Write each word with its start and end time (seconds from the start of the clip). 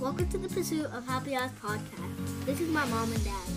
Welcome 0.00 0.28
to 0.28 0.38
the 0.38 0.48
Pursuit 0.48 0.86
of 0.86 1.04
Happy 1.08 1.34
Us 1.34 1.50
podcast. 1.60 2.44
This 2.44 2.60
is 2.60 2.68
my 2.68 2.84
mom 2.86 3.12
and 3.12 3.24
dad. 3.24 3.48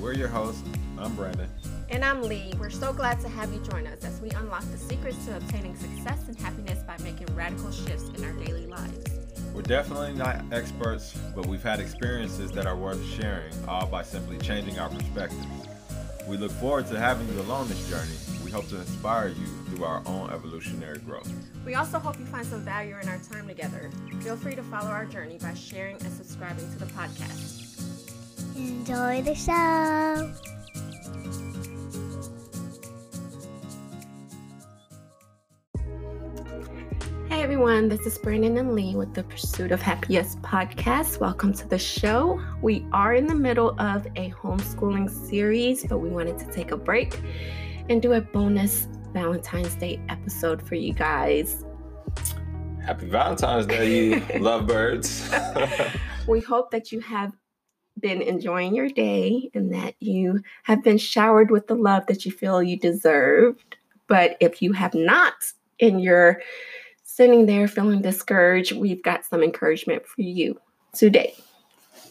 We're 0.00 0.12
your 0.12 0.26
hosts. 0.26 0.64
I'm 0.98 1.14
Brandon. 1.14 1.48
And 1.88 2.04
I'm 2.04 2.20
Lee. 2.22 2.52
We're 2.58 2.68
so 2.68 2.92
glad 2.92 3.20
to 3.20 3.28
have 3.28 3.52
you 3.52 3.60
join 3.60 3.86
us 3.86 4.02
as 4.02 4.20
we 4.20 4.28
unlock 4.30 4.64
the 4.72 4.76
secrets 4.76 5.24
to 5.26 5.36
obtaining 5.36 5.76
success 5.76 6.26
and 6.26 6.36
happiness 6.36 6.82
by 6.82 6.96
making 7.04 7.32
radical 7.36 7.70
shifts 7.70 8.08
in 8.08 8.24
our 8.24 8.32
daily 8.44 8.66
lives. 8.66 9.20
We're 9.54 9.62
definitely 9.62 10.14
not 10.14 10.42
experts, 10.50 11.16
but 11.36 11.46
we've 11.46 11.62
had 11.62 11.78
experiences 11.78 12.50
that 12.52 12.66
are 12.66 12.76
worth 12.76 13.04
sharing, 13.14 13.54
all 13.68 13.86
by 13.86 14.02
simply 14.02 14.38
changing 14.38 14.80
our 14.80 14.88
perspectives. 14.88 15.46
We 16.26 16.38
look 16.38 16.50
forward 16.50 16.88
to 16.88 16.98
having 16.98 17.28
you 17.28 17.40
along 17.42 17.68
this 17.68 17.88
journey. 17.88 18.16
We 18.44 18.50
hope 18.50 18.66
to 18.70 18.80
inspire 18.80 19.28
you 19.28 19.46
through 19.78 19.86
our 19.86 20.02
own 20.06 20.28
evolutionary 20.30 20.98
growth. 20.98 21.32
We 21.64 21.76
also 21.76 22.00
hope 22.00 22.18
you 22.18 22.26
find 22.26 22.44
some 22.44 22.62
value 22.62 22.96
in 23.00 23.08
our 23.08 23.18
time 23.18 23.46
together. 23.46 23.90
Feel 24.20 24.36
free 24.36 24.56
to 24.56 24.62
follow 24.64 24.88
our 24.88 25.04
journey 25.04 25.38
by 25.40 25.54
sharing 25.54 25.94
and 26.02 26.12
subscribing 26.12 26.68
to 26.72 26.78
the 26.80 26.86
podcast. 26.86 27.86
Enjoy 28.56 29.22
the 29.22 29.36
show. 29.36 30.34
Hey 37.28 37.44
everyone, 37.44 37.88
this 37.88 38.00
is 38.00 38.18
Brandon 38.18 38.58
and 38.58 38.74
Lee 38.74 38.96
with 38.96 39.14
the 39.14 39.22
Pursuit 39.22 39.70
of 39.70 39.80
Happy 39.80 40.18
Us 40.18 40.34
podcast. 40.36 41.20
Welcome 41.20 41.52
to 41.52 41.68
the 41.68 41.78
show. 41.78 42.42
We 42.62 42.84
are 42.92 43.14
in 43.14 43.28
the 43.28 43.34
middle 43.34 43.80
of 43.80 44.06
a 44.16 44.30
homeschooling 44.30 45.08
series, 45.08 45.86
but 45.86 45.98
we 45.98 46.08
wanted 46.08 46.36
to 46.38 46.46
take 46.50 46.72
a 46.72 46.76
break 46.76 47.20
and 47.88 48.02
do 48.02 48.14
a 48.14 48.20
bonus 48.20 48.88
Valentine's 49.12 49.74
Day 49.74 50.00
episode 50.08 50.62
for 50.62 50.74
you 50.74 50.92
guys. 50.92 51.64
Happy 52.84 53.06
Valentine's 53.06 53.66
Day, 53.66 54.04
you 54.04 54.20
lovebirds. 54.40 55.30
we 56.28 56.40
hope 56.40 56.70
that 56.70 56.92
you 56.92 57.00
have 57.00 57.32
been 57.98 58.22
enjoying 58.22 58.74
your 58.74 58.88
day 58.88 59.50
and 59.54 59.72
that 59.74 59.94
you 60.00 60.42
have 60.62 60.82
been 60.82 60.98
showered 60.98 61.50
with 61.50 61.66
the 61.66 61.74
love 61.74 62.06
that 62.06 62.24
you 62.24 62.32
feel 62.32 62.62
you 62.62 62.78
deserved. 62.78 63.76
But 64.06 64.36
if 64.40 64.62
you 64.62 64.72
have 64.72 64.94
not, 64.94 65.52
and 65.80 66.02
you're 66.02 66.40
sitting 67.04 67.46
there 67.46 67.68
feeling 67.68 68.02
discouraged, 68.02 68.72
we've 68.72 69.02
got 69.02 69.24
some 69.24 69.42
encouragement 69.42 70.06
for 70.06 70.22
you 70.22 70.60
today. 70.92 71.34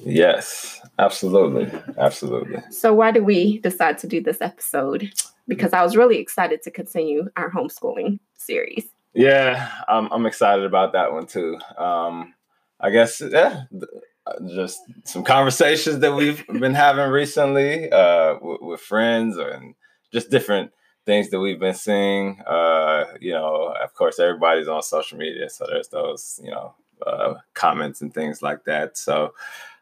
Yes, 0.05 0.81
absolutely. 0.99 1.71
Absolutely. 1.97 2.61
So, 2.71 2.93
why 2.93 3.11
did 3.11 3.23
we 3.23 3.59
decide 3.59 3.97
to 3.99 4.07
do 4.07 4.21
this 4.21 4.41
episode? 4.41 5.11
Because 5.47 5.73
I 5.73 5.83
was 5.83 5.95
really 5.95 6.17
excited 6.17 6.61
to 6.63 6.71
continue 6.71 7.29
our 7.37 7.49
homeschooling 7.49 8.19
series. 8.35 8.85
Yeah, 9.13 9.71
I'm, 9.87 10.11
I'm 10.11 10.25
excited 10.25 10.65
about 10.65 10.93
that 10.93 11.11
one 11.11 11.25
too. 11.25 11.57
Um, 11.77 12.33
I 12.79 12.91
guess, 12.91 13.21
yeah, 13.21 13.63
just 14.47 14.79
some 15.05 15.23
conversations 15.23 15.99
that 15.99 16.13
we've 16.13 16.45
been 16.47 16.73
having 16.73 17.09
recently 17.09 17.91
uh, 17.91 18.35
with, 18.41 18.61
with 18.61 18.81
friends 18.81 19.37
and 19.37 19.73
just 20.11 20.29
different 20.29 20.71
things 21.05 21.29
that 21.29 21.39
we've 21.39 21.59
been 21.59 21.73
seeing. 21.73 22.39
Uh, 22.45 23.05
you 23.19 23.31
know, 23.31 23.73
of 23.81 23.93
course, 23.93 24.19
everybody's 24.19 24.67
on 24.67 24.83
social 24.83 25.17
media, 25.17 25.49
so 25.49 25.65
there's 25.67 25.87
those, 25.87 26.39
you 26.43 26.51
know, 26.51 26.75
uh, 27.05 27.35
comments 27.53 28.01
and 28.01 28.13
things 28.13 28.41
like 28.41 28.65
that. 28.65 28.97
So, 28.97 29.33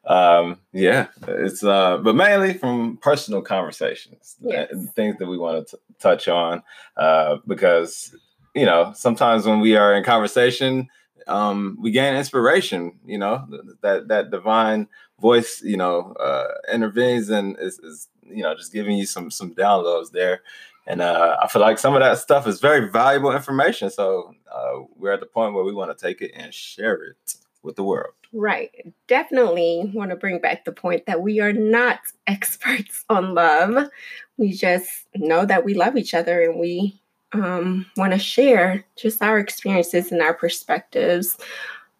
um, 0.08 0.59
yeah, 0.72 1.08
it's 1.28 1.64
uh, 1.64 1.98
but 1.98 2.16
mainly 2.16 2.53
from 2.53 2.98
personal 2.98 3.42
conversations, 3.42 4.36
yes. 4.42 4.72
things 4.95 5.17
that 5.17 5.28
we 5.28 5.38
want 5.38 5.67
to 5.67 5.80
touch 6.00 6.28
on, 6.28 6.62
uh, 6.97 7.38
because 7.47 8.16
you 8.53 8.66
know, 8.66 8.94
sometimes 8.95 9.45
when 9.45 9.59
we 9.59 9.75
are 9.75 9.95
in 9.95 10.03
conversation, 10.03 10.88
um, 11.28 11.78
we 11.81 11.92
gain 11.92 12.16
inspiration. 12.16 12.94
You 13.06 13.17
know, 13.17 13.47
that 13.81 14.08
that 14.09 14.31
divine 14.31 14.88
voice, 15.20 15.62
you 15.64 15.78
know, 15.78 16.14
uh, 16.14 16.47
intervenes 16.72 17.30
and 17.30 17.58
is, 17.59 17.80
is 17.80 18.08
you 18.23 18.44
know 18.44 18.56
just 18.56 18.73
giving 18.73 18.97
you 18.97 19.06
some 19.06 19.31
some 19.31 19.56
downloads 19.56 20.12
there 20.12 20.42
and 20.88 21.02
uh, 21.02 21.38
I 21.41 21.47
feel 21.47 21.62
like 21.62 21.79
some 21.79 21.96
of 21.96 22.02
that 22.02 22.19
stuff 22.19 22.47
is 22.47 22.59
very 22.59 22.90
valuable 22.91 23.31
information. 23.31 23.90
So 23.90 24.35
uh, 24.53 24.81
we're 24.96 25.13
at 25.13 25.19
the 25.19 25.25
point 25.25 25.56
where 25.56 25.63
we 25.63 25.74
want 25.74 25.97
to 25.97 26.06
take 26.08 26.22
it 26.22 26.31
and 26.35 26.53
share 26.53 26.94
it 27.03 27.35
with 27.66 27.76
the 27.76 27.84
world. 27.84 28.14
Right. 28.31 28.94
Definitely 29.08 29.92
want 29.94 30.12
to 30.12 30.16
bring 30.16 30.40
back 30.40 30.66
the 30.66 30.72
point 30.72 31.06
that 31.06 31.22
we 31.22 31.40
are 31.40 31.53
not 31.53 32.00
experts 32.28 33.06
on 33.09 33.34
love. 33.34 33.90
We 34.38 34.52
just 34.52 35.08
know 35.16 35.46
that 35.46 35.66
we 35.66 35.74
love 35.74 35.96
each 35.96 36.14
other 36.14 36.42
and 36.42 36.59
we 36.59 37.02
um, 37.31 37.86
want 37.98 38.14
to 38.14 38.20
share 38.20 38.86
just 38.96 39.22
our 39.22 39.40
experiences 39.40 40.12
and 40.12 40.22
our 40.22 40.34
perspectives 40.34 41.38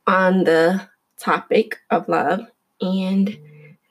on 0.08 0.44
the 0.44 0.82
topic 1.18 1.80
of 1.90 2.08
love. 2.08 2.42
And 2.82 3.38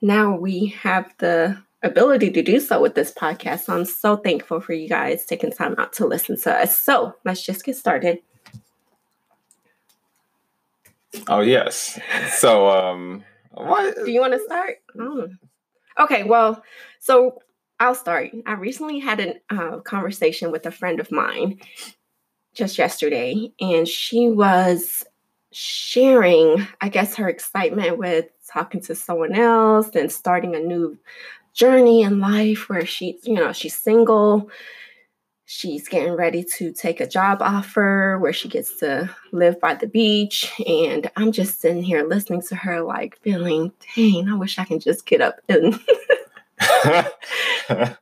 now 0.03 0.37
we 0.37 0.67
have 0.67 1.15
the 1.19 1.59
ability 1.83 2.31
to 2.31 2.43
do 2.43 2.61
so 2.61 2.81
with 2.81 2.95
this 2.95 3.13
podcast. 3.13 3.61
So 3.61 3.75
I'm 3.75 3.85
so 3.85 4.17
thankful 4.17 4.61
for 4.61 4.73
you 4.73 4.89
guys 4.89 5.25
taking 5.25 5.51
time 5.51 5.75
out 5.79 5.93
to 5.95 6.07
listen 6.07 6.39
to 6.41 6.53
us. 6.53 6.79
So 6.79 7.15
let's 7.25 7.43
just 7.43 7.65
get 7.65 7.77
started. 7.77 8.21
Oh 11.29 11.41
yes. 11.41 11.99
So 12.37 12.69
um 12.69 13.25
what 13.53 13.97
do 14.05 14.11
you 14.11 14.21
want 14.21 14.33
to 14.33 14.41
start? 14.41 14.77
Oh. 14.99 15.29
Okay, 15.99 16.25
well, 16.25 16.63
so 16.99 17.39
I'll 17.79 17.95
start. 17.95 18.31
I 18.47 18.55
recently 18.55 18.99
had 18.99 19.21
a 19.21 19.35
uh, 19.51 19.81
conversation 19.81 20.51
with 20.51 20.67
a 20.67 20.71
friend 20.73 20.99
of 21.01 21.13
mine 21.13 21.61
just 22.55 22.79
yesterday, 22.79 23.53
and 23.61 23.87
she 23.87 24.29
was 24.29 25.05
sharing, 25.53 26.67
I 26.81 26.89
guess, 26.89 27.15
her 27.17 27.29
excitement 27.29 27.99
with 27.99 28.27
talking 28.53 28.81
to 28.83 28.95
someone 28.95 29.35
else 29.35 29.91
and 29.95 30.11
starting 30.11 30.55
a 30.55 30.61
new 30.61 30.99
journey 31.53 32.03
in 32.03 32.19
life 32.21 32.69
where 32.69 32.87
she's, 32.87 33.25
you 33.25 33.35
know, 33.35 33.53
she's 33.53 33.77
single. 33.77 34.51
She's 35.47 35.89
getting 35.89 36.15
ready 36.15 36.43
to 36.57 36.73
take 36.73 37.01
a 37.01 37.07
job 37.07 37.43
offer 37.43 38.19
where 38.19 38.33
she 38.33 38.49
gets 38.49 38.77
to 38.79 39.15
live 39.31 39.61
by 39.61 39.75
the 39.75 39.87
beach. 39.87 40.51
And 40.67 41.11
I'm 41.17 41.33
just 41.33 41.61
sitting 41.61 41.83
here 41.83 42.07
listening 42.07 42.43
to 42.43 42.57
her, 42.57 42.81
like 42.81 43.19
feeling, 43.21 43.73
dang, 43.95 44.29
I 44.29 44.37
wish 44.37 44.59
I 44.59 44.65
can 44.65 44.81
just 44.81 45.05
get 45.05 45.21
up 45.21 45.41
and 45.49 45.79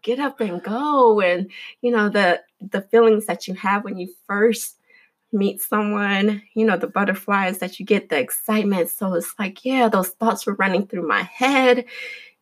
get 0.02 0.20
up 0.20 0.40
and 0.40 0.62
go. 0.62 1.20
And 1.20 1.50
you 1.80 1.90
know, 1.90 2.08
the 2.08 2.42
the 2.60 2.82
feelings 2.82 3.26
that 3.26 3.48
you 3.48 3.54
have 3.54 3.82
when 3.82 3.98
you 3.98 4.08
first 4.28 4.76
meet 5.32 5.60
someone, 5.60 6.42
you 6.54 6.64
know, 6.64 6.76
the 6.76 6.86
butterflies 6.86 7.58
that 7.58 7.80
you 7.80 7.86
get, 7.86 8.08
the 8.08 8.18
excitement. 8.18 8.90
So 8.90 9.14
it's 9.14 9.34
like, 9.38 9.64
yeah, 9.64 9.88
those 9.88 10.10
thoughts 10.10 10.46
were 10.46 10.54
running 10.54 10.86
through 10.86 11.08
my 11.08 11.22
head 11.22 11.86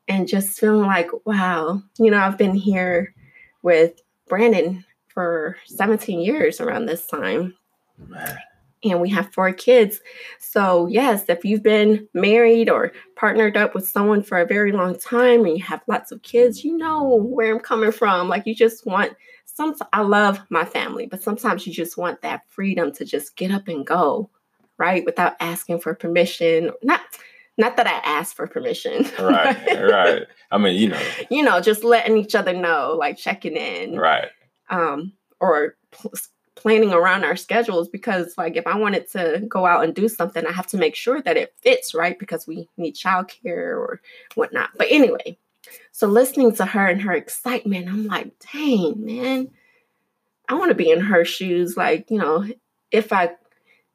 and 0.09 0.29
just 0.29 0.59
feeling 0.59 0.87
like, 0.87 1.09
wow, 1.25 1.83
you 1.99 2.11
know, 2.11 2.19
I've 2.19 2.37
been 2.37 2.55
here 2.55 3.15
with 3.63 4.01
Brandon 4.29 4.85
for 5.13 5.57
17 5.67 6.21
years 6.21 6.61
around 6.61 6.87
this 6.87 7.07
time. 7.07 7.55
Man. 8.09 8.39
And 8.83 9.01
we 9.01 9.11
have 9.11 9.33
four 9.35 9.53
kids. 9.53 10.01
So, 10.39 10.87
yes, 10.87 11.25
if 11.29 11.45
you've 11.45 11.63
been 11.63 12.09
married 12.15 12.71
or 12.71 12.93
partnered 13.15 13.57
up 13.57 13.75
with 13.75 13.87
someone 13.87 14.23
for 14.23 14.39
a 14.39 14.47
very 14.47 14.73
long 14.73 14.99
time 14.99 15.45
and 15.45 15.59
you 15.59 15.63
have 15.65 15.83
lots 15.87 16.13
of 16.13 16.23
kids, 16.23 16.65
you 16.65 16.79
know 16.79 17.05
where 17.05 17.53
I'm 17.53 17.61
coming 17.61 17.93
from. 17.93 18.31
Like, 18.31 18.47
you 18.47 18.55
just 18.55 18.87
want 18.87 19.13
some, 19.45 19.75
I 19.93 20.01
love 20.01 20.41
my 20.49 20.65
family, 20.65 21.07
but 21.07 21.23
sometimes 21.23 21.67
you 21.67 21.75
just 21.75 21.99
want 21.99 22.23
that 22.23 22.49
freedom 22.49 22.91
to 22.93 23.05
just 23.05 23.37
get 23.37 23.51
up 23.51 23.69
and 23.69 23.87
go, 23.87 24.31
right? 24.79 25.05
Without 25.05 25.35
asking 25.41 25.81
for 25.81 25.95
permission. 25.95 26.71
Not, 26.83 27.03
not 27.59 27.77
that 27.77 27.87
I 27.87 28.01
asked 28.11 28.35
for 28.35 28.47
permission. 28.47 29.07
Right, 29.19 29.83
right. 29.91 30.23
I 30.51 30.57
mean, 30.57 30.81
you 30.81 30.89
know. 30.89 31.03
You 31.31 31.43
know, 31.43 31.61
just 31.61 31.85
letting 31.85 32.17
each 32.17 32.35
other 32.35 32.55
know, 32.55 32.97
like 32.99 33.19
checking 33.19 33.57
in. 33.57 33.99
Right. 33.99 34.29
Um, 34.71 35.13
or 35.41 35.77
pl- 35.91 36.13
planning 36.55 36.93
around 36.93 37.25
our 37.25 37.37
schedules 37.37 37.89
because 37.89 38.35
like 38.37 38.57
if 38.57 38.67
I 38.67 38.77
wanted 38.77 39.11
to 39.13 39.43
go 39.49 39.67
out 39.67 39.85
and 39.85 39.95
do 39.95 40.09
something, 40.09 40.45
I 40.47 40.53
have 40.53 40.67
to 40.69 40.77
make 40.77 40.95
sure 40.95 41.23
that 41.23 41.37
it 41.37 41.55
fits, 41.63 41.95
right? 41.95 42.19
Because 42.19 42.47
we 42.47 42.69
need 42.77 42.95
childcare 42.95 43.77
or 43.77 44.01
whatnot. 44.35 44.71
But 44.77 44.89
anyway, 44.91 45.39
so 45.93 46.07
listening 46.07 46.55
to 46.57 46.67
her 46.67 46.87
and 46.87 47.01
her 47.03 47.13
excitement, 47.13 47.89
I'm 47.89 48.07
like, 48.07 48.33
dang, 48.53 49.05
man, 49.05 49.51
I 50.49 50.55
want 50.55 50.71
to 50.71 50.75
be 50.75 50.91
in 50.91 51.01
her 51.01 51.25
shoes. 51.25 51.77
Like, 51.77 52.11
you 52.11 52.19
know, 52.19 52.47
if 52.91 53.13
I 53.13 53.31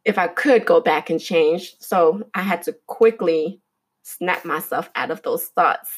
if 0.05 0.19
I 0.19 0.27
could 0.27 0.65
go 0.65 0.79
back 0.79 1.09
and 1.09 1.19
change. 1.19 1.75
So 1.79 2.23
I 2.33 2.41
had 2.41 2.63
to 2.63 2.73
quickly 2.85 3.59
snap 4.03 4.45
myself 4.45 4.89
out 4.95 5.11
of 5.11 5.23
those 5.23 5.45
thoughts 5.45 5.89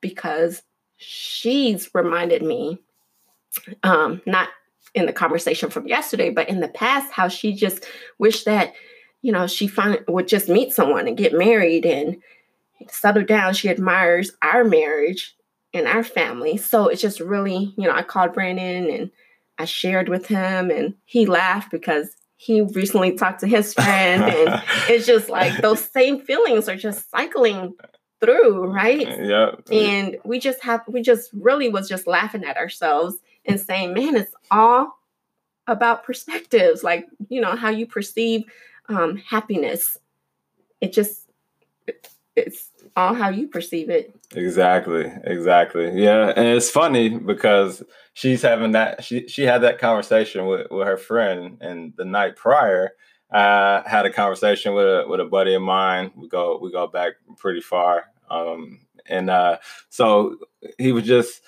because 0.00 0.62
she's 0.96 1.88
reminded 1.94 2.42
me, 2.42 2.80
um, 3.82 4.20
not 4.26 4.48
in 4.94 5.06
the 5.06 5.12
conversation 5.12 5.70
from 5.70 5.86
yesterday, 5.86 6.30
but 6.30 6.48
in 6.48 6.60
the 6.60 6.68
past, 6.68 7.12
how 7.12 7.28
she 7.28 7.52
just 7.54 7.84
wished 8.18 8.44
that, 8.46 8.72
you 9.22 9.32
know, 9.32 9.46
she 9.46 9.66
find, 9.66 10.02
would 10.08 10.28
just 10.28 10.48
meet 10.48 10.72
someone 10.72 11.06
and 11.06 11.16
get 11.16 11.32
married 11.32 11.84
and 11.84 12.16
settle 12.88 13.24
down. 13.24 13.54
She 13.54 13.68
admires 13.68 14.32
our 14.42 14.64
marriage 14.64 15.36
and 15.74 15.86
our 15.86 16.02
family. 16.02 16.56
So 16.56 16.88
it's 16.88 17.02
just 17.02 17.20
really, 17.20 17.74
you 17.76 17.86
know, 17.86 17.94
I 17.94 18.02
called 18.02 18.32
Brandon 18.32 18.90
and 18.90 19.10
I 19.58 19.64
shared 19.64 20.08
with 20.08 20.26
him 20.26 20.70
and 20.70 20.94
he 21.04 21.26
laughed 21.26 21.70
because 21.70 22.14
he 22.36 22.62
recently 22.62 23.12
talked 23.16 23.40
to 23.40 23.48
his 23.48 23.74
friend, 23.74 24.22
and 24.22 24.62
it's 24.88 25.06
just 25.06 25.28
like 25.28 25.60
those 25.60 25.84
same 25.90 26.20
feelings 26.20 26.68
are 26.68 26.76
just 26.76 27.10
cycling 27.10 27.74
through, 28.20 28.64
right? 28.72 29.08
Yeah. 29.20 29.56
And 29.72 30.16
we 30.24 30.38
just 30.38 30.62
have, 30.62 30.82
we 30.86 31.02
just 31.02 31.30
really 31.32 31.68
was 31.68 31.88
just 31.88 32.06
laughing 32.06 32.44
at 32.44 32.56
ourselves 32.56 33.16
and 33.48 33.60
saying, 33.60 33.94
man, 33.94 34.16
it's 34.16 34.34
all 34.50 34.98
about 35.66 36.04
perspectives, 36.04 36.84
like, 36.84 37.06
you 37.28 37.40
know, 37.40 37.56
how 37.56 37.70
you 37.70 37.86
perceive 37.86 38.44
um, 38.88 39.16
happiness. 39.16 39.96
It 40.80 40.92
just, 40.92 41.28
it's 42.36 42.70
all 42.96 43.14
how 43.14 43.30
you 43.30 43.48
perceive 43.48 43.90
it. 43.90 44.14
Exactly, 44.34 45.12
exactly. 45.24 45.90
Yeah, 46.00 46.32
and 46.36 46.46
it's 46.46 46.70
funny 46.70 47.08
because 47.08 47.82
she's 48.12 48.42
having 48.42 48.72
that 48.72 49.04
she 49.04 49.26
she 49.28 49.42
had 49.42 49.62
that 49.62 49.78
conversation 49.78 50.46
with, 50.46 50.70
with 50.70 50.86
her 50.86 50.96
friend 50.96 51.58
and 51.60 51.92
the 51.96 52.04
night 52.04 52.36
prior 52.36 52.90
I 53.30 53.82
had 53.86 54.06
a 54.06 54.12
conversation 54.12 54.74
with 54.74 54.86
a 54.86 55.04
with 55.06 55.20
a 55.20 55.24
buddy 55.24 55.54
of 55.54 55.62
mine. 55.62 56.10
We 56.16 56.28
go 56.28 56.58
we 56.60 56.72
go 56.72 56.86
back 56.86 57.14
pretty 57.36 57.60
far. 57.60 58.04
Um 58.30 58.80
and 59.06 59.30
uh 59.30 59.58
so 59.90 60.36
he 60.78 60.92
was 60.92 61.04
just 61.04 61.42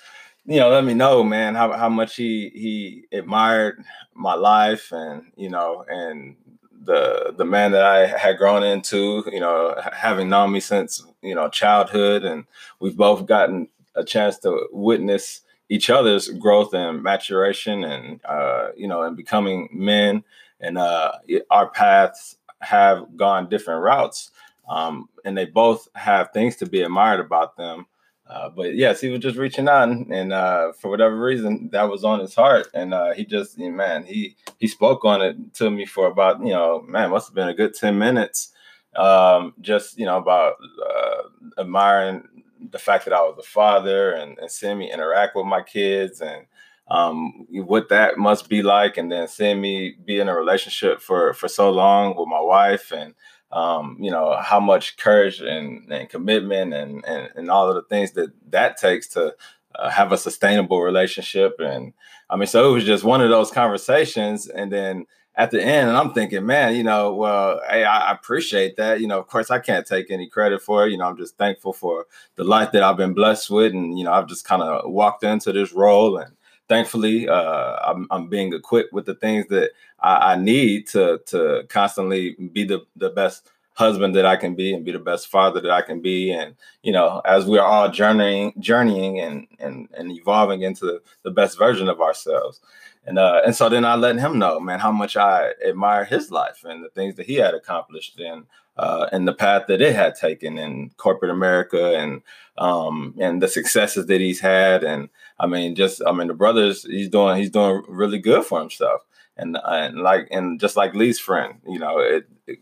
you 0.51 0.59
know, 0.59 0.69
let 0.69 0.83
me 0.83 0.93
know, 0.93 1.23
man, 1.23 1.55
how, 1.55 1.71
how 1.73 1.89
much 1.89 2.15
he 2.15 2.51
he 2.53 3.05
admired 3.17 3.83
my 4.13 4.33
life 4.33 4.91
and 4.91 5.31
you 5.37 5.49
know, 5.49 5.85
and 5.87 6.35
the 6.83 7.33
the 7.37 7.45
man 7.45 7.71
that 7.71 7.83
I 7.85 8.07
had 8.07 8.37
grown 8.37 8.63
into, 8.63 9.23
you 9.31 9.39
know, 9.39 9.75
having 9.93 10.29
known 10.29 10.51
me 10.51 10.59
since 10.59 11.05
you 11.21 11.35
know 11.35 11.47
childhood, 11.49 12.25
and 12.25 12.45
we've 12.79 12.97
both 12.97 13.25
gotten 13.25 13.69
a 13.95 14.03
chance 14.03 14.37
to 14.39 14.67
witness 14.71 15.41
each 15.69 15.89
other's 15.89 16.27
growth 16.29 16.73
and 16.73 17.01
maturation, 17.01 17.83
and 17.83 18.19
uh, 18.25 18.69
you 18.75 18.87
know, 18.87 19.03
and 19.03 19.15
becoming 19.15 19.69
men. 19.71 20.23
And 20.59 20.77
uh, 20.77 21.13
our 21.49 21.69
paths 21.69 22.37
have 22.59 23.17
gone 23.17 23.49
different 23.49 23.83
routes, 23.83 24.31
um, 24.69 25.09
and 25.25 25.37
they 25.37 25.45
both 25.45 25.87
have 25.95 26.31
things 26.33 26.55
to 26.57 26.65
be 26.65 26.81
admired 26.81 27.19
about 27.19 27.57
them. 27.57 27.85
Uh, 28.31 28.49
but 28.49 28.75
yes, 28.75 29.01
he 29.01 29.09
was 29.09 29.19
just 29.19 29.37
reaching 29.37 29.67
out, 29.67 29.89
and, 29.89 30.09
and 30.13 30.31
uh, 30.31 30.71
for 30.71 30.89
whatever 30.89 31.19
reason, 31.19 31.69
that 31.73 31.89
was 31.89 32.05
on 32.05 32.21
his 32.21 32.33
heart, 32.33 32.67
and 32.73 32.93
uh, 32.93 33.13
he 33.13 33.25
just, 33.25 33.59
man, 33.59 34.05
he 34.05 34.37
he 34.57 34.67
spoke 34.67 35.03
on 35.03 35.21
it 35.21 35.35
to 35.53 35.69
me 35.69 35.85
for 35.85 36.07
about, 36.07 36.39
you 36.39 36.53
know, 36.53 36.81
man, 36.87 37.09
must 37.09 37.27
have 37.27 37.35
been 37.35 37.49
a 37.49 37.53
good 37.53 37.73
ten 37.73 37.97
minutes, 37.97 38.53
um, 38.95 39.53
just 39.59 39.97
you 39.99 40.05
know 40.05 40.17
about 40.17 40.55
uh, 40.89 41.61
admiring 41.61 42.23
the 42.71 42.79
fact 42.79 43.03
that 43.03 43.13
I 43.13 43.19
was 43.21 43.37
a 43.37 43.43
father 43.43 44.13
and, 44.13 44.37
and 44.37 44.49
seeing 44.49 44.77
me 44.77 44.93
interact 44.93 45.35
with 45.35 45.45
my 45.45 45.61
kids 45.61 46.21
and 46.21 46.45
um, 46.87 47.47
what 47.49 47.89
that 47.89 48.17
must 48.17 48.47
be 48.47 48.61
like, 48.61 48.95
and 48.95 49.11
then 49.11 49.27
seeing 49.27 49.59
me 49.59 49.95
be 50.05 50.19
in 50.19 50.29
a 50.29 50.35
relationship 50.35 51.01
for 51.01 51.33
for 51.33 51.49
so 51.49 51.69
long 51.69 52.15
with 52.15 52.29
my 52.29 52.39
wife 52.39 52.93
and 52.93 53.13
um, 53.53 53.97
you 53.99 54.11
know 54.11 54.37
how 54.41 54.59
much 54.59 54.97
courage 54.97 55.41
and, 55.41 55.91
and 55.91 56.09
commitment 56.09 56.73
and, 56.73 57.03
and 57.05 57.29
and 57.35 57.51
all 57.51 57.69
of 57.69 57.75
the 57.75 57.83
things 57.83 58.11
that 58.11 58.31
that 58.49 58.77
takes 58.77 59.07
to 59.09 59.35
uh, 59.75 59.89
have 59.89 60.11
a 60.11 60.17
sustainable 60.17 60.81
relationship. 60.81 61.59
And 61.59 61.93
i 62.29 62.35
mean 62.35 62.47
so 62.47 62.69
it 62.69 62.73
was 62.73 62.85
just 62.85 63.03
one 63.03 63.21
of 63.21 63.29
those 63.29 63.51
conversations. 63.51 64.47
And 64.47 64.71
then 64.71 65.05
at 65.35 65.49
the 65.49 65.63
end 65.63 65.87
and 65.87 65.97
i'm 65.97 66.13
thinking 66.13 66.45
man 66.45 66.75
you 66.75 66.83
know 66.83 67.13
well 67.13 67.61
hey 67.69 67.85
i 67.85 68.11
appreciate 68.11 68.75
that. 68.75 68.99
You 68.99 69.07
know 69.07 69.19
of 69.19 69.27
course 69.27 69.49
i 69.49 69.59
can't 69.59 69.87
take 69.87 70.11
any 70.11 70.27
credit 70.27 70.61
for 70.61 70.85
it. 70.85 70.91
You 70.91 70.97
know 70.97 71.05
i'm 71.05 71.17
just 71.17 71.37
thankful 71.37 71.73
for 71.73 72.05
the 72.35 72.43
life 72.43 72.71
that 72.73 72.83
i've 72.83 72.97
been 72.97 73.13
blessed 73.13 73.49
with. 73.49 73.73
And 73.73 73.97
you 73.97 74.05
know 74.05 74.11
i've 74.11 74.27
just 74.27 74.45
kind 74.45 74.61
of 74.61 74.89
walked 74.91 75.23
into 75.23 75.51
this 75.53 75.73
role 75.73 76.17
and 76.17 76.33
thankfully 76.71 77.27
uh, 77.27 77.75
I'm, 77.85 78.07
I'm, 78.11 78.27
being 78.27 78.53
equipped 78.53 78.93
with 78.93 79.05
the 79.05 79.15
things 79.15 79.45
that 79.47 79.71
I, 79.99 80.33
I, 80.33 80.35
need 80.37 80.87
to 80.89 81.19
to 81.25 81.65
constantly 81.67 82.35
be 82.53 82.63
the, 82.63 82.85
the 82.95 83.09
best 83.09 83.49
husband 83.73 84.15
that 84.15 84.25
I 84.25 84.37
can 84.37 84.55
be 84.55 84.73
and 84.73 84.85
be 84.85 84.93
the 84.93 84.99
best 84.99 85.27
father 85.27 85.59
that 85.59 85.71
I 85.71 85.81
can 85.81 86.01
be. 86.01 86.31
And, 86.31 86.55
you 86.83 86.93
know, 86.93 87.21
as 87.25 87.45
we're 87.45 87.61
all 87.61 87.89
journeying, 87.89 88.53
journeying 88.59 89.19
and, 89.19 89.47
and, 89.59 89.89
and 89.97 90.11
evolving 90.11 90.61
into 90.61 91.01
the 91.23 91.31
best 91.31 91.57
version 91.57 91.89
of 91.89 91.99
ourselves. 91.99 92.61
And, 93.05 93.17
uh, 93.17 93.41
and 93.45 93.55
so 93.55 93.67
then 93.67 93.83
I 93.83 93.95
let 93.95 94.17
him 94.17 94.39
know, 94.39 94.59
man, 94.59 94.79
how 94.79 94.91
much 94.91 95.17
I 95.17 95.51
admire 95.67 96.05
his 96.05 96.31
life 96.31 96.63
and 96.63 96.83
the 96.83 96.89
things 96.89 97.15
that 97.15 97.25
he 97.25 97.35
had 97.35 97.53
accomplished 97.53 98.19
and, 98.19 98.45
uh, 98.77 99.07
and 99.11 99.27
the 99.27 99.33
path 99.33 99.63
that 99.67 99.81
it 99.81 99.95
had 99.95 100.15
taken 100.15 100.57
in 100.57 100.91
corporate 100.97 101.31
America 101.31 101.97
and, 101.97 102.21
um, 102.57 103.15
and 103.19 103.41
the 103.41 103.47
successes 103.47 104.05
that 104.05 104.21
he's 104.21 104.39
had. 104.39 104.83
And 104.83 105.09
I 105.41 105.47
mean, 105.47 105.75
just, 105.75 106.01
I 106.05 106.11
mean, 106.11 106.27
the 106.27 106.33
brothers, 106.33 106.83
he's 106.83 107.09
doing, 107.09 107.37
he's 107.37 107.49
doing 107.49 107.83
really 107.87 108.19
good 108.19 108.45
for 108.45 108.59
himself. 108.59 109.01
And, 109.35 109.57
and 109.65 109.99
like, 109.99 110.27
and 110.29 110.59
just 110.59 110.77
like 110.77 110.93
Lee's 110.93 111.19
friend, 111.19 111.55
you 111.67 111.79
know, 111.79 111.97
it, 111.99 112.27
it 112.47 112.59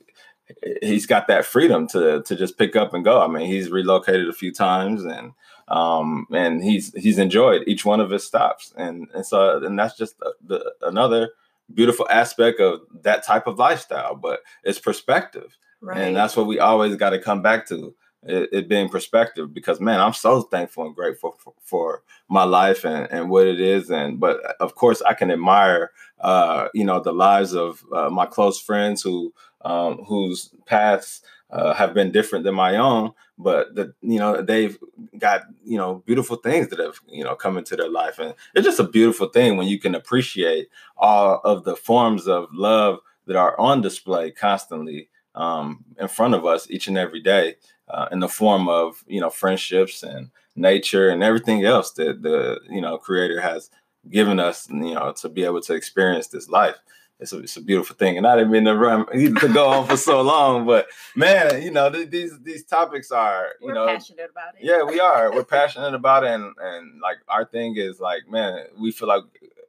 he's 0.81 1.06
got 1.06 1.28
that 1.28 1.46
freedom 1.46 1.88
to 1.88 2.24
to 2.24 2.36
just 2.36 2.58
pick 2.58 2.76
up 2.76 2.94
and 2.94 3.04
go. 3.04 3.22
I 3.22 3.28
mean, 3.28 3.46
he's 3.48 3.70
relocated 3.70 4.28
a 4.30 4.34
few 4.34 4.52
times 4.52 5.04
and 5.04 5.34
um 5.68 6.26
and 6.31 6.64
he's 6.64 6.94
he's 6.96 7.20
enjoyed 7.20 7.64
each 7.68 7.86
one 7.86 8.00
of 8.00 8.10
his 8.10 8.26
stops 8.26 8.74
and 8.76 9.08
and 9.14 9.26
so 9.26 9.64
and 9.64 9.78
that's 9.78 9.96
just 9.96 10.18
the, 10.18 10.34
the, 10.44 10.74
another 10.81 11.30
beautiful 11.72 12.08
aspect 12.10 12.60
of 12.60 12.81
that 13.04 13.24
type 13.24 13.46
of 13.46 13.60
lifestyle 13.60 14.16
but 14.16 14.40
it's 14.64 14.80
perspective 14.80 15.56
right. 15.81 16.00
and 16.00 16.16
that's 16.16 16.36
what 16.36 16.48
we 16.48 16.58
always 16.58 16.96
got 16.96 17.12
to 17.12 17.20
come 17.20 17.44
back 17.44 17.68
to 17.68 17.94
it, 18.24 18.50
it, 18.51 18.68
being 18.68 18.89
perspective 18.89 19.54
because 19.54 19.80
man 19.80 20.00
i'm 20.00 20.13
so 20.13 20.42
thankful 20.42 20.86
and 20.86 20.95
grateful 20.95 21.36
for, 21.39 21.54
for 21.62 22.04
my 22.27 22.44
life 22.44 22.83
and, 22.83 23.07
and 23.12 23.30
what 23.30 23.48
it 23.48 23.62
is. 23.62 23.89
And 23.89 24.19
but 24.19 24.42
of 24.60 24.75
course 24.75 25.01
i 25.04 25.13
can 25.13 25.31
admire 25.31 25.92
uh 26.19 26.68
you 26.74 26.83
know 26.83 27.00
the 27.00 27.13
lives 27.13 27.54
of 27.54 27.83
uh, 27.94 28.10
my 28.10 28.25
close 28.25 28.60
friends 28.60 29.01
who 29.01 29.33
um, 29.62 30.04
whose 30.06 30.54
paths 30.66 31.21
uh, 31.51 31.74
have 31.74 31.94
been 31.94 32.12
different 32.12 32.45
than 32.45 32.54
my 32.54 32.75
own, 32.75 33.12
but 33.38 33.74
that 33.75 33.94
you 34.01 34.19
know 34.19 34.42
they've 34.42 34.77
got 35.18 35.44
you 35.63 35.77
know 35.77 36.04
beautiful 36.06 36.36
things 36.36 36.69
that 36.69 36.80
have 36.80 37.00
you 37.07 37.24
know 37.24 37.36
come 37.36 37.57
into 37.57 37.75
their 37.75 37.89
life, 37.89 38.19
and 38.19 38.36
it's 38.54 38.66
just 38.66 38.80
a 38.80 38.88
beautiful 38.88 39.27
thing 39.27 39.57
when 39.57 39.68
you 39.68 39.80
can 39.80 39.95
appreciate 39.95 40.69
all 40.98 41.42
of 41.44 41.63
the 41.63 41.75
forms 41.75 42.27
of 42.27 42.48
love 42.54 43.00
that 43.25 43.36
are 43.36 43.60
on 43.60 43.81
display 43.81 44.31
constantly 44.31 45.10
um, 45.36 45.83
in 46.00 46.07
front 46.07 46.33
of 46.33 46.45
us 46.45 46.69
each 46.69 46.88
and 46.88 46.98
every 46.98 47.21
day, 47.21 47.56
uh, 47.90 48.08
in 48.12 48.20
the 48.20 48.30
form 48.30 48.70
of 48.70 49.04
you 49.08 49.20
know 49.20 49.30
friendships 49.30 50.04
and 50.04 50.30
nature 50.56 51.10
and 51.10 51.24
everything 51.24 51.64
else 51.64 51.92
that 51.94 52.22
the 52.22 52.60
you 52.70 52.82
know 52.82 52.98
Creator 52.98 53.42
has 53.42 53.70
given 54.10 54.40
us, 54.40 54.70
you 54.70 54.94
know, 54.94 55.14
to 55.14 55.30
be 55.30 55.44
able 55.44 55.62
to 55.62 55.74
experience 55.74 56.28
this 56.28 56.50
life 56.50 56.78
it's 57.20 57.34
a, 57.34 57.40
it's 57.40 57.58
a 57.58 57.62
beautiful 57.62 57.96
thing. 57.96 58.18
And 58.18 58.26
I 58.26 58.36
didn't 58.36 58.52
mean 58.52 58.66
to 58.66 58.76
run 58.76 59.06
to 59.14 59.54
go 59.54 59.68
on 59.68 59.88
for 59.88 59.98
so 59.98 60.22
long, 60.22 60.66
but 60.66 60.88
man, 61.16 61.62
you 61.62 61.72
know, 61.72 61.90
th- 61.90 62.10
these 62.10 62.40
these 62.42 62.64
topics 62.64 63.12
are, 63.12 63.50
you 63.62 63.68
We're 63.68 63.74
know, 63.74 63.88
passionate 63.88 64.30
about 64.31 64.56
it. 64.56 64.62
Yeah, 64.64 64.84
we 64.84 65.00
are. 65.00 65.34
We're 65.34 65.44
passionate 65.44 65.94
about 65.94 66.24
it, 66.24 66.31
and 66.31 66.54
and 66.60 67.02
like 67.02 67.18
our 67.28 67.46
thing 67.46 67.76
is 67.76 68.00
like, 68.00 68.30
man, 68.30 68.66
we 68.80 68.92
feel 68.92 69.08
like, 69.10 69.24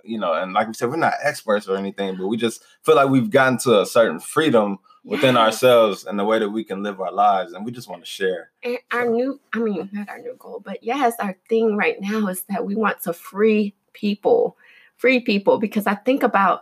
you 0.04 0.18
know, 0.18 0.32
and 0.32 0.52
like 0.52 0.68
we 0.68 0.74
said, 0.74 0.90
we're 0.90 0.96
not 0.96 1.14
experts 1.22 1.68
or 1.68 1.76
anything, 1.76 2.16
but 2.16 2.28
we 2.28 2.36
just 2.36 2.62
feel 2.82 2.96
like 2.96 3.08
we've 3.08 3.30
gotten 3.30 3.58
to 3.58 3.80
a 3.80 3.86
certain 3.86 4.20
freedom 4.20 4.78
within 5.04 5.34
yes. 5.34 5.42
ourselves 5.42 6.04
and 6.04 6.18
the 6.18 6.24
way 6.24 6.38
that 6.38 6.50
we 6.50 6.64
can 6.64 6.82
live 6.82 7.00
our 7.00 7.12
lives, 7.12 7.52
and 7.52 7.64
we 7.64 7.72
just 7.72 7.88
want 7.88 8.02
to 8.02 8.10
share. 8.10 8.50
And 8.62 8.78
our 8.92 9.06
new, 9.06 9.40
I 9.52 9.58
mean, 9.58 9.88
not 9.92 10.08
our 10.08 10.18
new 10.18 10.36
goal, 10.38 10.62
but 10.64 10.82
yes, 10.82 11.14
our 11.18 11.36
thing 11.48 11.76
right 11.76 12.00
now 12.00 12.26
is 12.28 12.42
that 12.50 12.66
we 12.66 12.76
want 12.76 13.02
to 13.02 13.12
free 13.12 13.74
people, 13.92 14.56
free 14.96 15.20
people, 15.20 15.58
because 15.58 15.86
I 15.86 15.94
think 15.94 16.22
about 16.22 16.60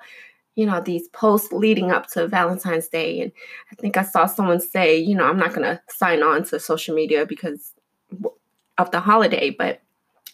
you 0.58 0.66
know, 0.66 0.80
these 0.80 1.06
posts 1.10 1.52
leading 1.52 1.92
up 1.92 2.08
to 2.08 2.26
Valentine's 2.26 2.88
Day. 2.88 3.20
And 3.20 3.30
I 3.70 3.76
think 3.76 3.96
I 3.96 4.02
saw 4.02 4.26
someone 4.26 4.58
say, 4.58 4.98
you 4.98 5.14
know, 5.14 5.24
I'm 5.24 5.38
not 5.38 5.54
going 5.54 5.62
to 5.62 5.80
sign 5.86 6.20
on 6.20 6.42
to 6.46 6.58
social 6.58 6.96
media 6.96 7.24
because 7.24 7.74
of 8.76 8.90
the 8.90 8.98
holiday, 8.98 9.50
but 9.50 9.82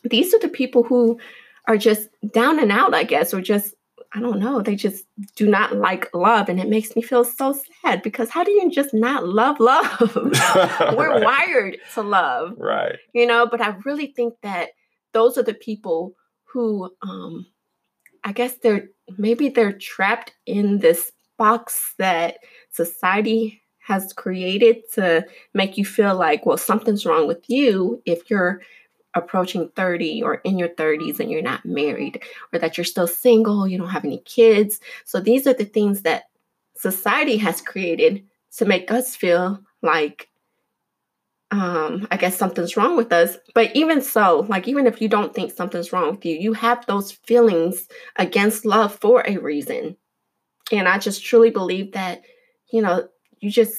these 0.02 0.32
are 0.32 0.38
the 0.38 0.48
people 0.48 0.82
who 0.82 1.20
are 1.68 1.76
just 1.76 2.08
down 2.32 2.58
and 2.58 2.72
out, 2.72 2.94
I 2.94 3.04
guess, 3.04 3.34
or 3.34 3.42
just, 3.42 3.74
I 4.14 4.20
don't 4.20 4.38
know, 4.38 4.62
they 4.62 4.76
just 4.76 5.06
do 5.34 5.48
not 5.48 5.76
like 5.76 6.08
love. 6.14 6.48
And 6.48 6.60
it 6.60 6.68
makes 6.68 6.94
me 6.94 7.02
feel 7.02 7.24
so 7.24 7.58
sad 7.82 8.00
because 8.02 8.30
how 8.30 8.44
do 8.44 8.52
you 8.52 8.70
just 8.70 8.94
not 8.94 9.26
love 9.26 9.58
love? 9.58 10.14
We're 10.96 11.10
right. 11.10 11.24
wired 11.24 11.78
to 11.94 12.02
love. 12.02 12.54
Right. 12.56 12.96
You 13.12 13.26
know, 13.26 13.46
but 13.46 13.60
I 13.60 13.76
really 13.84 14.06
think 14.06 14.34
that 14.42 14.70
those 15.12 15.36
are 15.36 15.42
the 15.42 15.54
people 15.54 16.14
who, 16.44 16.90
um, 17.02 17.46
I 18.22 18.32
guess 18.32 18.54
they're 18.62 18.88
maybe 19.18 19.48
they're 19.48 19.72
trapped 19.72 20.32
in 20.46 20.78
this 20.78 21.10
box 21.36 21.94
that 21.98 22.38
society 22.70 23.62
has 23.80 24.12
created 24.14 24.78
to 24.92 25.26
make 25.52 25.76
you 25.76 25.84
feel 25.84 26.14
like, 26.16 26.46
well, 26.46 26.56
something's 26.56 27.04
wrong 27.04 27.26
with 27.26 27.44
you 27.48 28.00
if 28.06 28.30
you're 28.30 28.62
approaching 29.14 29.68
30 29.76 30.22
or 30.22 30.36
in 30.36 30.58
your 30.58 30.68
30s 30.68 31.20
and 31.20 31.30
you're 31.30 31.42
not 31.42 31.64
married, 31.64 32.22
or 32.52 32.58
that 32.58 32.76
you're 32.76 32.84
still 32.84 33.06
single, 33.06 33.66
you 33.66 33.78
don't 33.78 33.88
have 33.88 34.04
any 34.04 34.18
kids. 34.18 34.80
So 35.04 35.20
these 35.20 35.46
are 35.46 35.54
the 35.54 35.64
things 35.64 36.02
that 36.02 36.24
society 36.76 37.36
has 37.38 37.60
created 37.60 38.24
to 38.56 38.64
make 38.64 38.90
us 38.90 39.16
feel 39.16 39.60
like 39.82 40.28
um, 41.50 42.08
I 42.10 42.16
guess 42.16 42.36
something's 42.36 42.76
wrong 42.76 42.96
with 42.96 43.12
us. 43.12 43.36
But 43.54 43.74
even 43.76 44.02
so, 44.02 44.44
like, 44.48 44.66
even 44.66 44.86
if 44.86 45.00
you 45.00 45.08
don't 45.08 45.32
think 45.32 45.52
something's 45.52 45.92
wrong 45.92 46.10
with 46.10 46.24
you, 46.24 46.36
you 46.36 46.52
have 46.54 46.84
those 46.86 47.12
feelings 47.12 47.88
against 48.16 48.64
love 48.64 48.94
for 48.94 49.22
a 49.26 49.36
reason. 49.36 49.96
And 50.72 50.88
I 50.88 50.98
just 50.98 51.24
truly 51.24 51.50
believe 51.50 51.92
that, 51.92 52.22
you 52.72 52.82
know, 52.82 53.08
you 53.38 53.50
just 53.50 53.76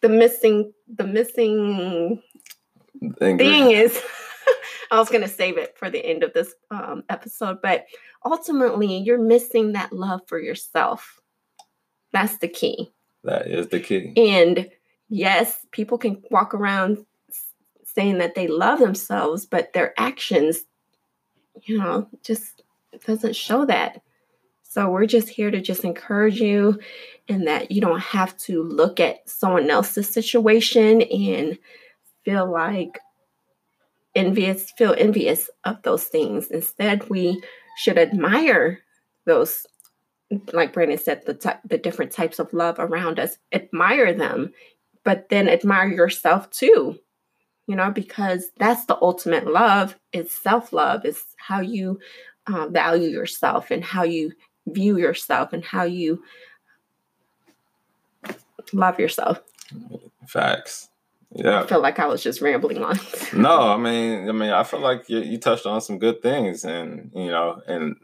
the 0.00 0.08
missing 0.08 0.72
the 0.94 1.06
missing 1.06 2.22
thing 3.10 3.40
is 3.40 4.00
I 4.90 4.98
was 4.98 5.08
going 5.08 5.22
to 5.22 5.28
save 5.28 5.58
it 5.58 5.76
for 5.76 5.90
the 5.90 6.04
end 6.04 6.22
of 6.22 6.32
this 6.32 6.54
um, 6.70 7.04
episode, 7.08 7.60
but 7.62 7.86
ultimately, 8.24 8.98
you're 8.98 9.22
missing 9.22 9.72
that 9.72 9.92
love 9.92 10.20
for 10.26 10.38
yourself. 10.38 11.20
That's 12.12 12.38
the 12.38 12.48
key. 12.48 12.92
That 13.24 13.46
is 13.46 13.68
the 13.68 13.80
key. 13.80 14.12
And 14.16 14.68
yes, 15.08 15.64
people 15.70 15.98
can 15.98 16.22
walk 16.30 16.54
around 16.54 17.04
saying 17.84 18.18
that 18.18 18.34
they 18.34 18.48
love 18.48 18.78
themselves, 18.78 19.46
but 19.46 19.72
their 19.72 19.94
actions, 19.98 20.64
you 21.62 21.78
know, 21.78 22.08
just 22.22 22.62
doesn't 23.06 23.36
show 23.36 23.64
that. 23.66 24.02
So 24.62 24.90
we're 24.90 25.06
just 25.06 25.28
here 25.28 25.50
to 25.50 25.60
just 25.60 25.84
encourage 25.84 26.40
you 26.40 26.78
and 27.28 27.46
that 27.46 27.70
you 27.70 27.80
don't 27.80 28.00
have 28.00 28.36
to 28.38 28.62
look 28.62 29.00
at 29.00 29.28
someone 29.28 29.68
else's 29.70 30.08
situation 30.08 31.02
and 31.02 31.58
feel 32.24 32.50
like 32.50 32.98
envious, 34.14 34.70
feel 34.72 34.94
envious 34.98 35.50
of 35.64 35.82
those 35.82 36.04
things. 36.04 36.48
Instead, 36.48 37.08
we 37.08 37.42
should 37.76 37.98
admire 37.98 38.80
those, 39.26 39.66
like 40.52 40.72
Brandon 40.72 40.98
said, 40.98 41.24
the 41.26 41.58
the 41.64 41.78
different 41.78 42.12
types 42.12 42.38
of 42.38 42.52
love 42.52 42.76
around 42.78 43.18
us. 43.18 43.38
Admire 43.52 44.12
them, 44.12 44.52
but 45.04 45.28
then 45.28 45.48
admire 45.48 45.88
yourself 45.88 46.50
too. 46.50 46.98
You 47.66 47.76
know, 47.76 47.90
because 47.90 48.50
that's 48.58 48.86
the 48.86 48.98
ultimate 49.00 49.46
love. 49.46 49.96
is 50.12 50.30
self 50.30 50.72
love. 50.72 51.04
is 51.04 51.24
how 51.36 51.60
you 51.60 51.98
uh, 52.46 52.66
value 52.68 53.08
yourself 53.08 53.70
and 53.70 53.84
how 53.84 54.02
you 54.02 54.32
view 54.66 54.98
yourself 54.98 55.52
and 55.52 55.64
how 55.64 55.84
you 55.84 56.22
love 58.72 58.98
yourself. 58.98 59.40
Facts. 60.26 60.88
Yeah. 61.34 61.62
I 61.62 61.66
feel 61.66 61.80
like 61.80 61.98
I 61.98 62.06
was 62.06 62.22
just 62.22 62.40
rambling 62.40 62.82
on. 62.82 62.98
no, 63.32 63.72
I 63.72 63.76
mean, 63.76 64.28
I 64.28 64.32
mean, 64.32 64.50
I 64.50 64.64
feel 64.64 64.80
like 64.80 65.08
you, 65.08 65.20
you 65.20 65.38
touched 65.38 65.66
on 65.66 65.80
some 65.80 65.98
good 65.98 66.20
things, 66.22 66.64
and 66.64 67.10
you 67.14 67.28
know, 67.28 67.62
and 67.66 67.96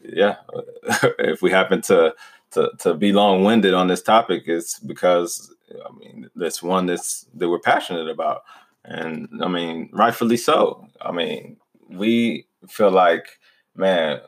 yeah, 0.00 0.36
if 1.18 1.40
we 1.40 1.50
happen 1.50 1.82
to 1.82 2.14
to 2.52 2.70
to 2.80 2.94
be 2.94 3.12
long 3.12 3.44
winded 3.44 3.74
on 3.74 3.88
this 3.88 4.02
topic, 4.02 4.44
it's 4.46 4.78
because 4.80 5.54
I 5.70 5.92
mean, 5.96 6.30
that's 6.34 6.62
one 6.62 6.86
that's 6.86 7.26
that 7.34 7.48
we're 7.48 7.60
passionate 7.60 8.08
about, 8.08 8.42
and 8.84 9.28
I 9.40 9.48
mean, 9.48 9.90
rightfully 9.92 10.36
so. 10.36 10.88
I 11.00 11.12
mean, 11.12 11.56
we 11.88 12.46
feel 12.68 12.90
like, 12.90 13.38
man, 13.76 14.20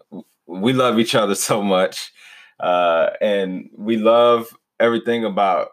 we 0.46 0.72
love 0.72 1.00
each 1.00 1.16
other 1.16 1.34
so 1.50 1.62
much, 1.62 2.12
uh, 2.60 3.10
and 3.20 3.70
we 3.76 3.96
love 3.96 4.56
everything 4.78 5.24
about 5.24 5.70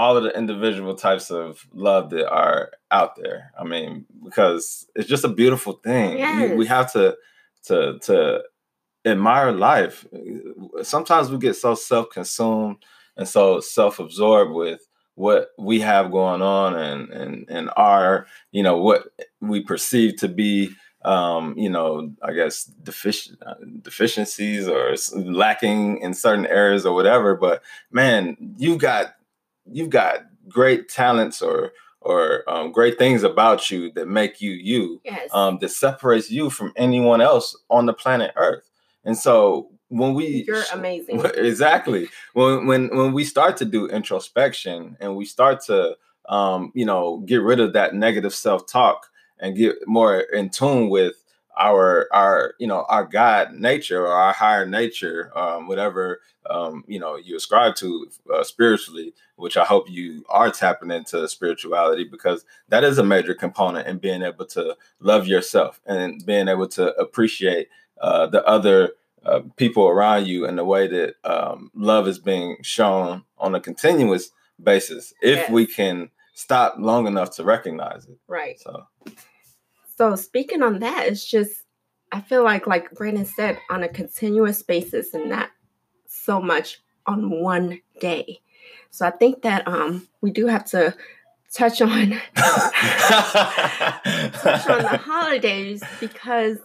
all 0.00 0.16
of 0.16 0.22
the 0.24 0.34
individual 0.34 0.94
types 0.94 1.30
of 1.30 1.66
love 1.74 2.08
that 2.08 2.26
are 2.26 2.70
out 2.90 3.16
there. 3.16 3.52
I 3.60 3.64
mean, 3.64 4.06
because 4.24 4.88
it's 4.94 5.08
just 5.08 5.24
a 5.24 5.28
beautiful 5.28 5.74
thing. 5.74 6.18
Yes. 6.18 6.50
We, 6.50 6.56
we 6.56 6.66
have 6.66 6.90
to 6.92 7.18
to 7.64 7.98
to 8.04 8.42
admire 9.04 9.52
life. 9.52 10.06
Sometimes 10.82 11.30
we 11.30 11.36
get 11.36 11.54
so 11.54 11.74
self-consumed 11.74 12.76
and 13.18 13.28
so 13.28 13.60
self-absorbed 13.60 14.52
with 14.52 14.80
what 15.16 15.48
we 15.58 15.80
have 15.80 16.10
going 16.10 16.40
on 16.40 16.74
and 16.76 17.10
and 17.10 17.50
and 17.50 17.70
our, 17.76 18.26
you 18.52 18.62
know, 18.62 18.78
what 18.78 19.02
we 19.42 19.60
perceive 19.62 20.16
to 20.16 20.28
be 20.28 20.70
um, 21.02 21.54
you 21.58 21.70
know, 21.70 22.12
I 22.22 22.32
guess 22.32 22.64
deficient 22.64 23.38
uh, 23.44 23.54
deficiencies 23.82 24.66
or 24.66 24.94
lacking 25.14 25.98
in 25.98 26.14
certain 26.14 26.46
areas 26.46 26.86
or 26.86 26.94
whatever. 26.94 27.36
But 27.36 27.62
man, 27.90 28.36
you 28.56 28.76
got 28.78 29.14
you've 29.70 29.90
got 29.90 30.20
great 30.48 30.88
talents 30.88 31.42
or 31.42 31.72
or 32.02 32.48
um, 32.48 32.72
great 32.72 32.98
things 32.98 33.22
about 33.22 33.70
you 33.70 33.92
that 33.92 34.08
make 34.08 34.40
you 34.40 34.52
you 34.52 35.00
yes. 35.04 35.28
um, 35.32 35.58
that 35.60 35.68
separates 35.70 36.30
you 36.30 36.48
from 36.48 36.72
anyone 36.76 37.20
else 37.20 37.56
on 37.68 37.86
the 37.86 37.92
planet 37.92 38.32
earth. 38.36 38.70
And 39.04 39.16
so 39.16 39.70
when 39.88 40.14
we 40.14 40.44
you're 40.46 40.64
amazing. 40.72 41.20
exactly. 41.34 42.08
When 42.32 42.66
when 42.66 42.96
when 42.96 43.12
we 43.12 43.24
start 43.24 43.56
to 43.58 43.64
do 43.64 43.86
introspection 43.86 44.96
and 45.00 45.16
we 45.16 45.24
start 45.24 45.60
to 45.66 45.96
um, 46.28 46.72
you 46.74 46.86
know 46.86 47.18
get 47.26 47.42
rid 47.42 47.60
of 47.60 47.72
that 47.74 47.94
negative 47.94 48.34
self-talk 48.34 49.06
and 49.38 49.56
get 49.56 49.76
more 49.86 50.20
in 50.20 50.48
tune 50.50 50.88
with 50.88 51.19
our 51.60 52.08
our 52.12 52.54
you 52.58 52.66
know 52.66 52.84
our 52.88 53.04
god 53.04 53.52
nature 53.52 54.02
or 54.06 54.12
our 54.12 54.32
higher 54.32 54.66
nature 54.66 55.30
um, 55.38 55.68
whatever 55.68 56.20
um, 56.48 56.82
you 56.88 56.98
know 56.98 57.16
you 57.16 57.36
ascribe 57.36 57.74
to 57.76 58.08
uh, 58.34 58.42
spiritually 58.42 59.12
which 59.36 59.56
i 59.56 59.64
hope 59.64 59.88
you 59.90 60.24
are 60.28 60.50
tapping 60.50 60.90
into 60.90 61.28
spirituality 61.28 62.04
because 62.04 62.44
that 62.68 62.82
is 62.82 62.98
a 62.98 63.04
major 63.04 63.34
component 63.34 63.86
in 63.86 63.98
being 63.98 64.22
able 64.22 64.46
to 64.46 64.76
love 65.00 65.26
yourself 65.28 65.80
and 65.86 66.24
being 66.26 66.48
able 66.48 66.66
to 66.68 66.94
appreciate 66.96 67.68
uh, 68.00 68.26
the 68.26 68.44
other 68.46 68.92
uh, 69.26 69.40
people 69.56 69.86
around 69.86 70.26
you 70.26 70.46
and 70.46 70.56
the 70.58 70.64
way 70.64 70.88
that 70.88 71.14
um, 71.24 71.70
love 71.74 72.08
is 72.08 72.18
being 72.18 72.56
shown 72.62 73.22
on 73.36 73.54
a 73.54 73.60
continuous 73.60 74.30
basis 74.62 75.12
if 75.22 75.36
Yes. 75.36 75.50
we 75.50 75.66
can 75.66 76.08
stop 76.32 76.76
long 76.78 77.06
enough 77.06 77.30
to 77.36 77.44
recognize 77.44 78.06
it. 78.06 78.16
Right. 78.26 78.58
So 78.58 78.86
So 80.00 80.16
speaking 80.16 80.62
on 80.62 80.78
that, 80.78 81.08
it's 81.08 81.26
just 81.26 81.64
I 82.10 82.22
feel 82.22 82.42
like 82.42 82.66
like 82.66 82.90
Brandon 82.92 83.26
said, 83.26 83.58
on 83.68 83.82
a 83.82 83.88
continuous 83.88 84.62
basis 84.62 85.12
and 85.12 85.28
not 85.28 85.50
so 86.06 86.40
much 86.40 86.80
on 87.04 87.42
one 87.42 87.82
day. 88.00 88.40
So 88.88 89.06
I 89.06 89.10
think 89.10 89.42
that 89.42 89.68
um 89.68 90.08
we 90.22 90.30
do 90.30 90.46
have 90.46 90.64
to 90.70 90.94
touch 91.52 91.82
on 91.82 92.10
touch 92.36 92.72
on 94.68 94.82
the 94.82 94.98
holidays 95.02 95.82
because 95.98 96.58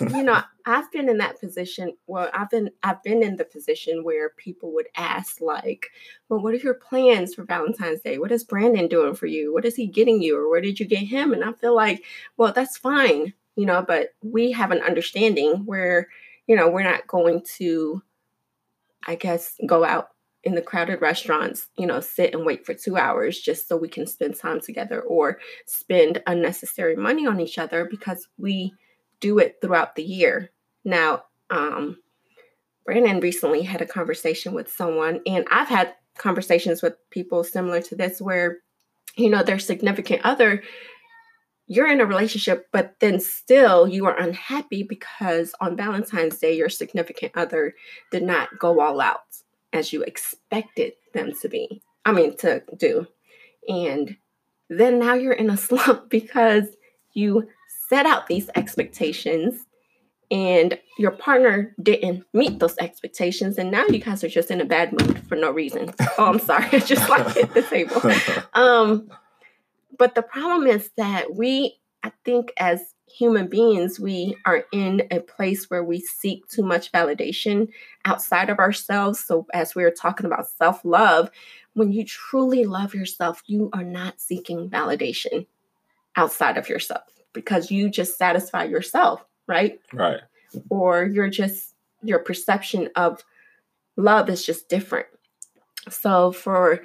you 0.00 0.22
know 0.22 0.42
I've 0.64 0.90
been 0.92 1.08
in 1.08 1.18
that 1.18 1.40
position. 1.40 1.96
Well, 2.06 2.30
I've 2.34 2.50
been 2.50 2.70
I've 2.82 3.02
been 3.02 3.22
in 3.22 3.36
the 3.36 3.44
position 3.44 4.04
where 4.04 4.30
people 4.30 4.72
would 4.74 4.88
ask 4.96 5.40
like, 5.40 5.90
"Well, 6.28 6.40
what 6.40 6.54
are 6.54 6.58
your 6.58 6.74
plans 6.74 7.34
for 7.34 7.44
Valentine's 7.44 8.00
Day? 8.00 8.18
What 8.18 8.32
is 8.32 8.44
Brandon 8.44 8.88
doing 8.88 9.14
for 9.14 9.26
you? 9.26 9.52
What 9.52 9.64
is 9.64 9.76
he 9.76 9.86
getting 9.86 10.22
you, 10.22 10.38
or 10.38 10.48
where 10.48 10.60
did 10.60 10.80
you 10.80 10.86
get 10.86 11.04
him?" 11.04 11.32
And 11.32 11.44
I 11.44 11.52
feel 11.52 11.74
like, 11.74 12.04
well, 12.36 12.52
that's 12.52 12.76
fine, 12.76 13.34
you 13.56 13.66
know, 13.66 13.84
but 13.86 14.10
we 14.22 14.52
have 14.52 14.70
an 14.70 14.82
understanding 14.82 15.66
where 15.66 16.08
you 16.46 16.56
know 16.56 16.68
we're 16.68 16.82
not 16.82 17.06
going 17.06 17.42
to, 17.56 18.02
I 19.06 19.14
guess, 19.14 19.56
go 19.66 19.84
out 19.84 20.08
in 20.44 20.54
the 20.54 20.62
crowded 20.62 21.00
restaurants, 21.00 21.68
you 21.76 21.86
know, 21.86 22.00
sit 22.00 22.34
and 22.34 22.44
wait 22.44 22.66
for 22.66 22.74
two 22.74 22.96
hours 22.96 23.40
just 23.40 23.68
so 23.68 23.76
we 23.76 23.88
can 23.88 24.06
spend 24.06 24.36
time 24.36 24.60
together 24.60 25.00
or 25.02 25.38
spend 25.66 26.22
unnecessary 26.26 26.96
money 26.96 27.26
on 27.26 27.40
each 27.40 27.58
other 27.58 27.86
because 27.88 28.26
we 28.38 28.72
do 29.20 29.38
it 29.38 29.56
throughout 29.60 29.94
the 29.94 30.02
year. 30.02 30.50
Now, 30.84 31.24
um, 31.50 31.98
Brandon 32.84 33.20
recently 33.20 33.62
had 33.62 33.80
a 33.80 33.86
conversation 33.86 34.52
with 34.52 34.72
someone, 34.72 35.20
and 35.26 35.46
I've 35.50 35.68
had 35.68 35.94
conversations 36.18 36.82
with 36.82 36.94
people 37.10 37.44
similar 37.44 37.80
to 37.82 37.94
this 37.94 38.20
where, 38.20 38.58
you 39.16 39.30
know, 39.30 39.44
their 39.44 39.60
significant 39.60 40.22
other, 40.24 40.62
you're 41.68 41.86
in 41.86 42.00
a 42.00 42.06
relationship, 42.06 42.66
but 42.72 42.96
then 42.98 43.20
still 43.20 43.86
you 43.86 44.06
are 44.06 44.18
unhappy 44.18 44.82
because 44.82 45.54
on 45.60 45.76
Valentine's 45.76 46.38
Day, 46.38 46.56
your 46.56 46.68
significant 46.68 47.32
other 47.36 47.74
did 48.10 48.24
not 48.24 48.48
go 48.58 48.80
all 48.80 49.00
out 49.00 49.20
as 49.72 49.92
you 49.92 50.02
expected 50.02 50.92
them 51.14 51.32
to 51.40 51.48
be. 51.48 51.82
I 52.04 52.12
mean, 52.12 52.36
to 52.38 52.62
do. 52.76 53.06
And 53.68 54.16
then 54.68 54.98
now 54.98 55.14
you're 55.14 55.32
in 55.32 55.50
a 55.50 55.56
slump 55.56 56.10
because 56.10 56.66
you 57.12 57.48
set 57.88 58.06
out 58.06 58.26
these 58.26 58.48
expectations 58.54 59.66
and 60.30 60.78
your 60.98 61.10
partner 61.10 61.74
didn't 61.82 62.24
meet 62.32 62.58
those 62.58 62.76
expectations 62.78 63.58
and 63.58 63.70
now 63.70 63.84
you 63.86 63.98
guys 63.98 64.24
are 64.24 64.30
just 64.30 64.50
in 64.50 64.62
a 64.62 64.64
bad 64.64 64.90
mood 64.92 65.22
for 65.28 65.36
no 65.36 65.50
reason 65.50 65.92
oh 66.18 66.24
i'm 66.24 66.38
sorry 66.38 66.64
i 66.72 66.78
just 66.78 67.06
like 67.10 67.28
hit 67.34 67.52
the 67.52 67.60
table 67.60 68.00
um 68.54 69.10
but 69.98 70.14
the 70.14 70.22
problem 70.22 70.66
is 70.66 70.90
that 70.96 71.34
we 71.34 71.76
i 72.02 72.10
think 72.24 72.50
as 72.56 72.80
human 73.16 73.46
beings 73.46 74.00
we 74.00 74.36
are 74.46 74.64
in 74.72 75.06
a 75.10 75.20
place 75.20 75.68
where 75.68 75.84
we 75.84 76.00
seek 76.00 76.48
too 76.48 76.62
much 76.62 76.90
validation 76.92 77.68
outside 78.04 78.48
of 78.48 78.58
ourselves. 78.58 79.22
So 79.22 79.46
as 79.52 79.74
we 79.74 79.82
were 79.82 79.90
talking 79.90 80.26
about 80.26 80.48
self-love 80.48 81.30
when 81.74 81.92
you 81.92 82.04
truly 82.04 82.64
love 82.64 82.94
yourself 82.94 83.42
you 83.46 83.70
are 83.72 83.84
not 83.84 84.20
seeking 84.20 84.68
validation 84.68 85.46
outside 86.16 86.56
of 86.56 86.68
yourself 86.68 87.04
because 87.32 87.70
you 87.70 87.88
just 87.88 88.18
satisfy 88.18 88.64
yourself 88.64 89.24
right? 89.46 89.80
Right. 89.92 90.20
Or 90.70 91.04
you're 91.04 91.30
just 91.30 91.74
your 92.02 92.18
perception 92.18 92.88
of 92.96 93.22
love 93.96 94.28
is 94.28 94.44
just 94.44 94.68
different. 94.68 95.06
So 95.88 96.32
for 96.32 96.82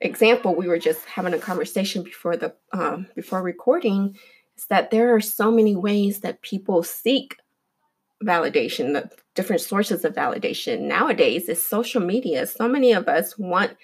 example 0.00 0.54
we 0.54 0.68
were 0.68 0.78
just 0.78 1.04
having 1.04 1.34
a 1.34 1.38
conversation 1.38 2.02
before 2.02 2.36
the 2.36 2.54
um, 2.72 3.06
before 3.14 3.42
recording 3.42 4.18
is 4.62 4.68
that 4.68 4.90
there 4.90 5.14
are 5.14 5.20
so 5.20 5.50
many 5.50 5.76
ways 5.76 6.20
that 6.20 6.42
people 6.42 6.82
seek 6.82 7.36
validation, 8.22 8.92
the 8.92 9.10
different 9.34 9.60
sources 9.60 10.04
of 10.04 10.14
validation 10.14 10.82
nowadays 10.82 11.48
is 11.48 11.64
social 11.64 12.00
media. 12.00 12.46
So 12.46 12.68
many 12.68 12.92
of 12.92 13.08
us 13.08 13.36
want, 13.36 13.76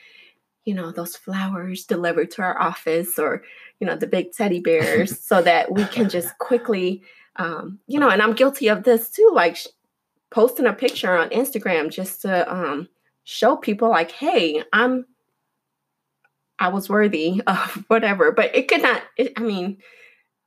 you 0.65 0.75
know, 0.75 0.93
those 0.93 1.17
flowers 1.17 1.85
delivered 1.85 2.31
to 2.33 2.43
our 2.43 2.61
office 2.61 3.19
or, 3.19 3.43
you 3.81 3.87
know, 3.87 3.97
the 3.97 4.07
big 4.07 4.33
teddy 4.33 4.61
bears 4.61 5.21
so 5.25 5.43
that 5.43 5.73
we 5.73 5.85
can 5.87 6.09
just 6.09 6.37
quickly, 6.39 7.03
um, 7.37 7.81
you 7.87 7.99
know, 7.99 8.11
and 8.11 8.23
I'm 8.23 8.35
guilty 8.35 8.69
of 8.69 8.85
this 8.85 9.11
too, 9.11 9.31
like 9.33 9.57
sh- 9.57 9.67
posting 10.31 10.67
a 10.67 10.73
picture 10.73 11.17
on 11.17 11.31
Instagram 11.31 11.91
just 11.91 12.23
to 12.23 12.53
um, 12.53 12.89
show 13.25 13.57
people, 13.57 13.89
like, 13.89 14.13
hey, 14.13 14.63
I'm, 14.73 15.07
I 16.61 16.69
was 16.69 16.89
worthy 16.89 17.43
of 17.47 17.85
whatever. 17.89 18.31
But 18.31 18.55
it 18.55 18.69
could 18.69 18.83
not, 18.83 19.03
it, 19.17 19.33
I 19.37 19.41
mean, 19.41 19.79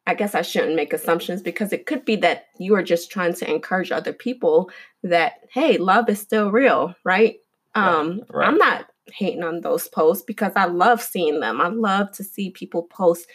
I 0.07 0.13
guess 0.15 0.33
I 0.33 0.41
shouldn't 0.41 0.75
make 0.75 0.93
assumptions 0.93 1.41
because 1.41 1.71
it 1.71 1.85
could 1.85 2.05
be 2.05 2.15
that 2.17 2.47
you 2.57 2.75
are 2.75 2.83
just 2.83 3.11
trying 3.11 3.33
to 3.35 3.49
encourage 3.49 3.91
other 3.91 4.13
people 4.13 4.69
that 5.03 5.33
hey, 5.51 5.77
love 5.77 6.09
is 6.09 6.19
still 6.19 6.51
real, 6.51 6.95
right? 7.03 7.37
Um, 7.75 8.21
right. 8.29 8.47
I'm 8.47 8.57
not 8.57 8.87
hating 9.13 9.43
on 9.43 9.61
those 9.61 9.87
posts 9.87 10.23
because 10.23 10.53
I 10.55 10.65
love 10.65 11.01
seeing 11.01 11.39
them. 11.39 11.61
I 11.61 11.67
love 11.67 12.11
to 12.13 12.23
see 12.23 12.49
people 12.49 12.83
post 12.83 13.27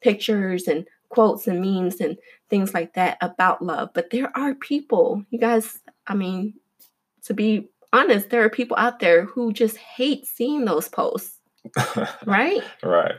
pictures 0.00 0.68
and 0.68 0.86
quotes 1.08 1.46
and 1.46 1.60
memes 1.60 2.00
and 2.00 2.18
things 2.50 2.74
like 2.74 2.94
that 2.94 3.16
about 3.20 3.62
love. 3.62 3.90
But 3.94 4.10
there 4.10 4.36
are 4.36 4.54
people, 4.54 5.24
you 5.30 5.38
guys, 5.38 5.78
I 6.06 6.14
mean, 6.14 6.54
to 7.24 7.34
be 7.34 7.68
honest, 7.92 8.30
there 8.30 8.44
are 8.44 8.50
people 8.50 8.76
out 8.76 8.98
there 8.98 9.24
who 9.24 9.52
just 9.52 9.76
hate 9.76 10.26
seeing 10.26 10.64
those 10.64 10.88
posts, 10.88 11.38
right? 12.26 12.62
right. 12.82 13.14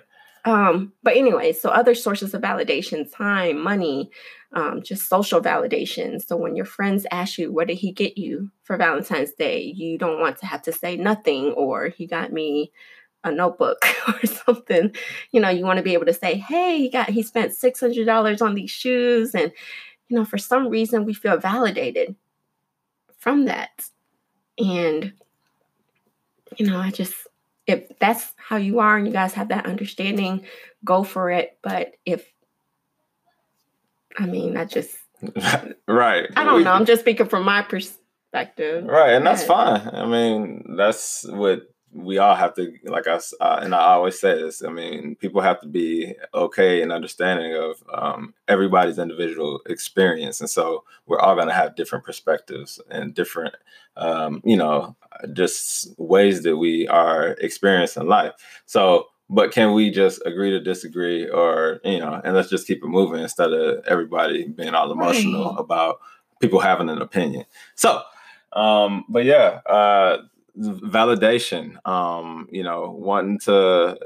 Um, 0.45 0.93
but 1.01 1.17
anyway, 1.17 1.53
so 1.53 1.69
other 1.69 1.95
sources 1.95 2.33
of 2.35 2.41
validation, 2.41 3.11
time, 3.11 3.61
money, 3.61 4.11
um, 4.53 4.83
just 4.83 5.09
social 5.09 5.41
validation. 5.41 6.25
So 6.25 6.37
when 6.37 6.55
your 6.55 6.65
friends 6.65 7.07
ask 7.11 7.39
you, 7.39 7.51
what 7.51 7.67
did 7.67 7.77
he 7.77 7.91
get 7.91 8.17
you 8.17 8.51
for 8.61 8.77
Valentine's 8.77 9.33
Day? 9.33 9.73
You 9.75 9.97
don't 9.97 10.19
want 10.19 10.37
to 10.37 10.45
have 10.45 10.61
to 10.63 10.71
say 10.71 10.95
nothing 10.95 11.51
or 11.53 11.89
he 11.89 12.05
got 12.05 12.31
me 12.31 12.71
a 13.23 13.31
notebook 13.31 13.83
or 14.07 14.25
something. 14.27 14.95
You 15.31 15.41
know, 15.41 15.49
you 15.49 15.65
want 15.65 15.77
to 15.77 15.83
be 15.83 15.93
able 15.93 16.05
to 16.05 16.13
say, 16.13 16.35
hey, 16.35 16.77
he 16.77 16.89
got 16.89 17.09
he 17.09 17.23
spent 17.23 17.51
$600 17.51 18.41
on 18.41 18.53
these 18.53 18.71
shoes. 18.71 19.33
And, 19.33 19.51
you 20.07 20.15
know, 20.15 20.25
for 20.25 20.37
some 20.37 20.69
reason 20.69 21.05
we 21.05 21.13
feel 21.15 21.37
validated 21.37 22.15
from 23.17 23.45
that. 23.45 23.89
And, 24.59 25.13
you 26.57 26.67
know, 26.67 26.79
I 26.79 26.91
just 26.91 27.15
if 27.67 27.98
that's 28.00 28.34
how 28.38 28.57
you 28.57 28.79
are 28.79 28.98
and 28.98 29.07
you 29.07 29.13
guys 29.13 29.34
have 29.34 29.50
that 29.50 29.65
understanding, 29.65 30.45
go 30.84 31.03
for 31.03 31.31
it. 31.31 31.57
But 31.63 31.95
if, 32.05 32.25
I 34.17 34.25
mean, 34.25 34.55
I 34.57 34.65
just, 34.65 34.95
right. 35.88 36.25
I 36.36 36.43
don't 36.43 36.57
We- 36.57 36.63
know. 36.63 36.72
I'm 36.74 36.86
just 36.86 37.01
speaking 37.01 37.27
from 37.27 37.43
my 37.43 37.62
perspective. 37.62 38.86
Right, 38.86 39.13
and 39.13 39.25
that's 39.25 39.43
fine. 39.43 39.81
I 39.93 40.05
mean, 40.05 40.75
that's 40.77 41.25
what 41.27 41.62
we 41.97 42.17
all 42.17 42.35
have 42.35 42.53
to 42.53 42.73
like 42.83 43.07
us 43.07 43.33
uh, 43.39 43.59
and 43.61 43.73
i 43.73 43.79
always 43.79 44.19
say 44.19 44.35
this 44.41 44.61
i 44.63 44.69
mean 44.69 45.15
people 45.15 45.39
have 45.41 45.59
to 45.61 45.67
be 45.67 46.13
okay 46.33 46.81
and 46.81 46.91
understanding 46.91 47.55
of 47.55 47.81
um, 47.93 48.33
everybody's 48.49 48.99
individual 48.99 49.61
experience 49.67 50.41
and 50.41 50.49
so 50.49 50.83
we're 51.05 51.19
all 51.19 51.35
going 51.35 51.47
to 51.47 51.53
have 51.53 51.75
different 51.75 52.03
perspectives 52.03 52.81
and 52.91 53.13
different 53.13 53.55
um, 53.97 54.41
you 54.43 54.57
know 54.57 54.95
just 55.33 55.97
ways 55.97 56.43
that 56.43 56.57
we 56.57 56.85
are 56.89 57.29
experiencing 57.39 58.07
life 58.07 58.33
so 58.65 59.07
but 59.29 59.51
can 59.51 59.73
we 59.73 59.89
just 59.89 60.21
agree 60.25 60.51
to 60.51 60.59
disagree 60.59 61.27
or 61.29 61.79
you 61.85 61.99
know 61.99 62.19
and 62.25 62.35
let's 62.35 62.49
just 62.49 62.67
keep 62.67 62.83
it 62.83 62.87
moving 62.87 63.21
instead 63.21 63.53
of 63.53 63.83
everybody 63.85 64.47
being 64.49 64.73
all 64.75 64.91
emotional 64.91 65.51
Right. 65.51 65.59
about 65.59 65.99
people 66.41 66.59
having 66.59 66.89
an 66.89 67.01
opinion 67.01 67.45
so 67.75 68.01
um 68.53 69.05
but 69.07 69.23
yeah 69.23 69.61
uh 69.65 70.17
validation 70.57 71.75
um 71.85 72.47
you 72.51 72.63
know 72.63 72.95
wanting 72.97 73.38
to 73.39 73.97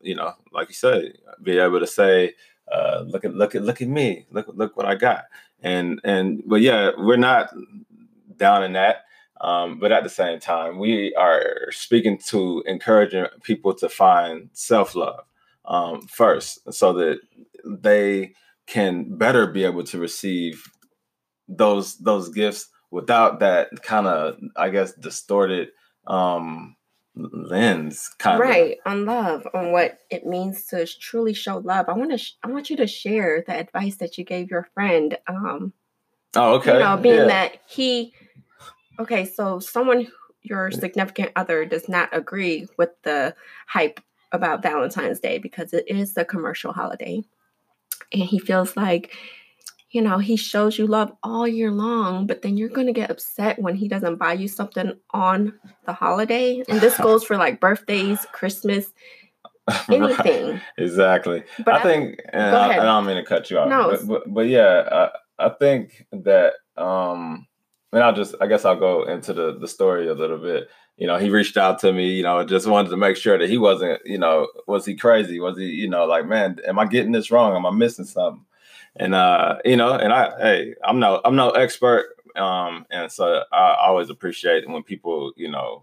you 0.00 0.14
know 0.14 0.34
like 0.52 0.68
you 0.68 0.74
said 0.74 1.12
be 1.42 1.58
able 1.58 1.78
to 1.78 1.86
say 1.86 2.34
uh 2.72 3.04
look 3.06 3.24
at 3.24 3.34
look 3.34 3.54
at 3.54 3.62
look 3.62 3.80
at 3.80 3.88
me. 3.88 4.26
Look 4.30 4.46
look 4.54 4.76
what 4.76 4.86
i 4.86 4.94
got. 4.94 5.24
And 5.62 6.00
and 6.04 6.42
but 6.46 6.60
yeah 6.60 6.90
we're 6.96 7.16
not 7.16 7.50
down 8.36 8.64
in 8.64 8.72
that 8.72 9.04
um 9.40 9.78
but 9.78 9.92
at 9.92 10.02
the 10.02 10.10
same 10.10 10.40
time 10.40 10.78
we 10.78 11.14
are 11.14 11.70
speaking 11.70 12.18
to 12.18 12.62
encouraging 12.66 13.26
people 13.42 13.74
to 13.74 13.88
find 13.88 14.48
self-love 14.52 15.24
um 15.66 16.02
first 16.02 16.72
so 16.72 16.92
that 16.94 17.20
they 17.64 18.32
can 18.66 19.16
better 19.16 19.46
be 19.46 19.64
able 19.64 19.84
to 19.84 19.98
receive 19.98 20.64
those 21.48 21.96
those 21.98 22.28
gifts 22.28 22.68
without 22.90 23.40
that 23.40 23.68
kind 23.82 24.06
of 24.06 24.38
i 24.56 24.70
guess 24.70 24.92
distorted 24.94 25.68
um 26.06 26.76
lens 27.16 28.08
kind 28.18 28.40
of 28.40 28.48
right 28.48 28.78
on 28.86 29.04
love 29.04 29.46
on 29.52 29.72
what 29.72 29.98
it 30.10 30.26
means 30.26 30.66
to 30.66 30.86
truly 30.86 31.34
show 31.34 31.58
love 31.58 31.88
i 31.88 31.92
want 31.92 32.10
to 32.10 32.18
sh- 32.18 32.34
i 32.42 32.48
want 32.48 32.70
you 32.70 32.76
to 32.76 32.86
share 32.86 33.42
the 33.46 33.54
advice 33.54 33.96
that 33.96 34.16
you 34.16 34.24
gave 34.24 34.50
your 34.50 34.68
friend 34.74 35.18
um 35.26 35.72
oh 36.36 36.54
okay 36.54 36.74
you 36.74 36.78
know 36.78 36.96
being 36.96 37.16
yeah. 37.16 37.26
that 37.26 37.56
he 37.66 38.12
okay 38.98 39.24
so 39.24 39.58
someone 39.58 40.06
your 40.42 40.70
significant 40.70 41.30
other 41.36 41.64
does 41.66 41.88
not 41.88 42.08
agree 42.16 42.66
with 42.78 42.90
the 43.02 43.34
hype 43.66 44.00
about 44.32 44.62
valentine's 44.62 45.20
day 45.20 45.38
because 45.38 45.72
it 45.72 45.84
is 45.88 46.16
a 46.16 46.24
commercial 46.24 46.72
holiday 46.72 47.22
and 48.12 48.22
he 48.22 48.38
feels 48.38 48.76
like 48.76 49.14
you 49.90 50.00
know 50.00 50.18
he 50.18 50.36
shows 50.36 50.78
you 50.78 50.86
love 50.86 51.12
all 51.22 51.46
year 51.46 51.70
long 51.70 52.26
but 52.26 52.42
then 52.42 52.56
you're 52.56 52.68
going 52.68 52.86
to 52.86 52.92
get 52.92 53.10
upset 53.10 53.58
when 53.58 53.74
he 53.74 53.88
doesn't 53.88 54.16
buy 54.16 54.32
you 54.32 54.48
something 54.48 54.92
on 55.10 55.52
the 55.86 55.92
holiday. 55.92 56.62
And 56.68 56.80
this 56.80 56.96
goes 57.02 57.24
for 57.24 57.36
like 57.36 57.60
birthdays 57.60 58.26
christmas 58.32 58.92
Right, 59.88 60.02
anything. 60.02 60.60
Exactly. 60.78 61.44
But 61.64 61.74
i 61.74 61.82
think 61.82 62.20
and 62.32 62.56
I. 62.56 62.78
I 62.78 62.84
don't 62.84 63.06
mean 63.06 63.16
to 63.16 63.24
cut 63.24 63.50
you 63.50 63.58
off 63.58 63.68
No, 63.68 63.90
but, 63.90 64.06
but 64.06 64.34
but 64.34 64.46
yeah 64.48 65.08
I, 65.38 65.46
I 65.46 65.48
think 65.50 66.06
that 66.12 66.54
um 66.76 67.46
and 67.92 68.02
i'll 68.02 68.14
just 68.14 68.34
i 68.40 68.46
guess 68.46 68.64
i'll 68.64 68.78
go 68.78 69.04
into 69.04 69.32
the 69.32 69.58
the 69.58 69.68
story 69.68 70.08
a 70.08 70.14
little 70.14 70.38
bit. 70.38 70.68
You 70.96 71.06
know 71.06 71.18
he 71.18 71.30
reached 71.30 71.56
out 71.56 71.78
to 71.80 71.92
me 71.92 72.10
you 72.12 72.22
know 72.22 72.44
just 72.44 72.66
wanted 72.66 72.90
to 72.90 72.96
make 72.96 73.16
sure 73.16 73.38
that 73.38 73.48
he 73.48 73.58
wasn't 73.58 74.00
you 74.04 74.18
know 74.18 74.48
was 74.66 74.84
he 74.86 74.94
crazy? 74.96 75.40
Was 75.40 75.56
he 75.56 75.64
you 75.66 75.88
know 75.88 76.04
like 76.04 76.26
man 76.26 76.58
am 76.66 76.78
i 76.78 76.86
getting 76.86 77.12
this 77.12 77.30
wrong? 77.30 77.54
Am 77.54 77.66
i 77.66 77.70
missing 77.70 78.04
something 78.04 78.44
and 78.96 79.14
uh 79.14 79.56
you 79.64 79.76
know 79.76 79.92
and 79.94 80.12
i 80.12 80.30
hey 80.40 80.74
i'm 80.84 80.98
no 80.98 81.20
i'm 81.24 81.36
no 81.36 81.50
expert 81.50 82.16
um 82.36 82.86
and 82.90 83.10
so 83.10 83.44
i 83.52 83.76
always 83.80 84.10
appreciate 84.10 84.68
when 84.68 84.82
people 84.82 85.32
you 85.36 85.50
know 85.50 85.82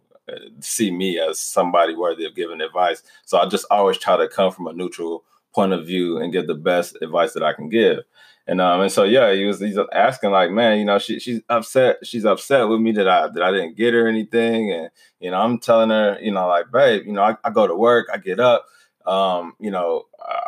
see 0.59 0.91
me 0.91 1.19
as 1.19 1.39
somebody 1.39 1.95
worthy 1.95 2.25
of 2.25 2.35
giving 2.35 2.61
advice. 2.61 3.03
So 3.25 3.37
i 3.37 3.47
just 3.47 3.65
always 3.71 3.97
try 3.97 4.17
to 4.17 4.27
come 4.27 4.51
from 4.51 4.67
a 4.67 4.73
neutral 4.73 5.23
point 5.53 5.73
of 5.73 5.85
view 5.85 6.17
and 6.17 6.33
give 6.33 6.47
the 6.47 6.55
best 6.55 6.97
advice 7.01 7.33
that 7.33 7.43
i 7.43 7.53
can 7.53 7.69
give. 7.69 7.99
And 8.47 8.61
um 8.61 8.81
and 8.81 8.91
so 8.91 9.03
yeah 9.03 9.33
he 9.33 9.45
was 9.45 9.59
he's 9.59 9.77
asking 9.93 10.31
like 10.31 10.51
man 10.51 10.79
you 10.79 10.85
know 10.85 10.99
she 10.99 11.19
she's 11.19 11.41
upset 11.49 12.05
she's 12.05 12.25
upset 12.25 12.67
with 12.67 12.79
me 12.79 12.91
that 12.93 13.07
i 13.07 13.27
that 13.27 13.43
i 13.43 13.51
didn't 13.51 13.75
get 13.75 13.93
her 13.93 14.07
anything. 14.07 14.71
And 14.71 14.89
you 15.19 15.31
know 15.31 15.37
i'm 15.37 15.59
telling 15.59 15.89
her 15.89 16.17
you 16.21 16.31
know 16.31 16.47
like 16.47 16.71
babe 16.71 17.03
you 17.05 17.13
know 17.13 17.23
i, 17.23 17.35
I 17.43 17.49
go 17.49 17.67
to 17.67 17.75
work 17.75 18.07
i 18.13 18.17
get 18.17 18.39
up 18.39 18.65
um, 19.07 19.53
you 19.59 19.71
know, 19.71 20.03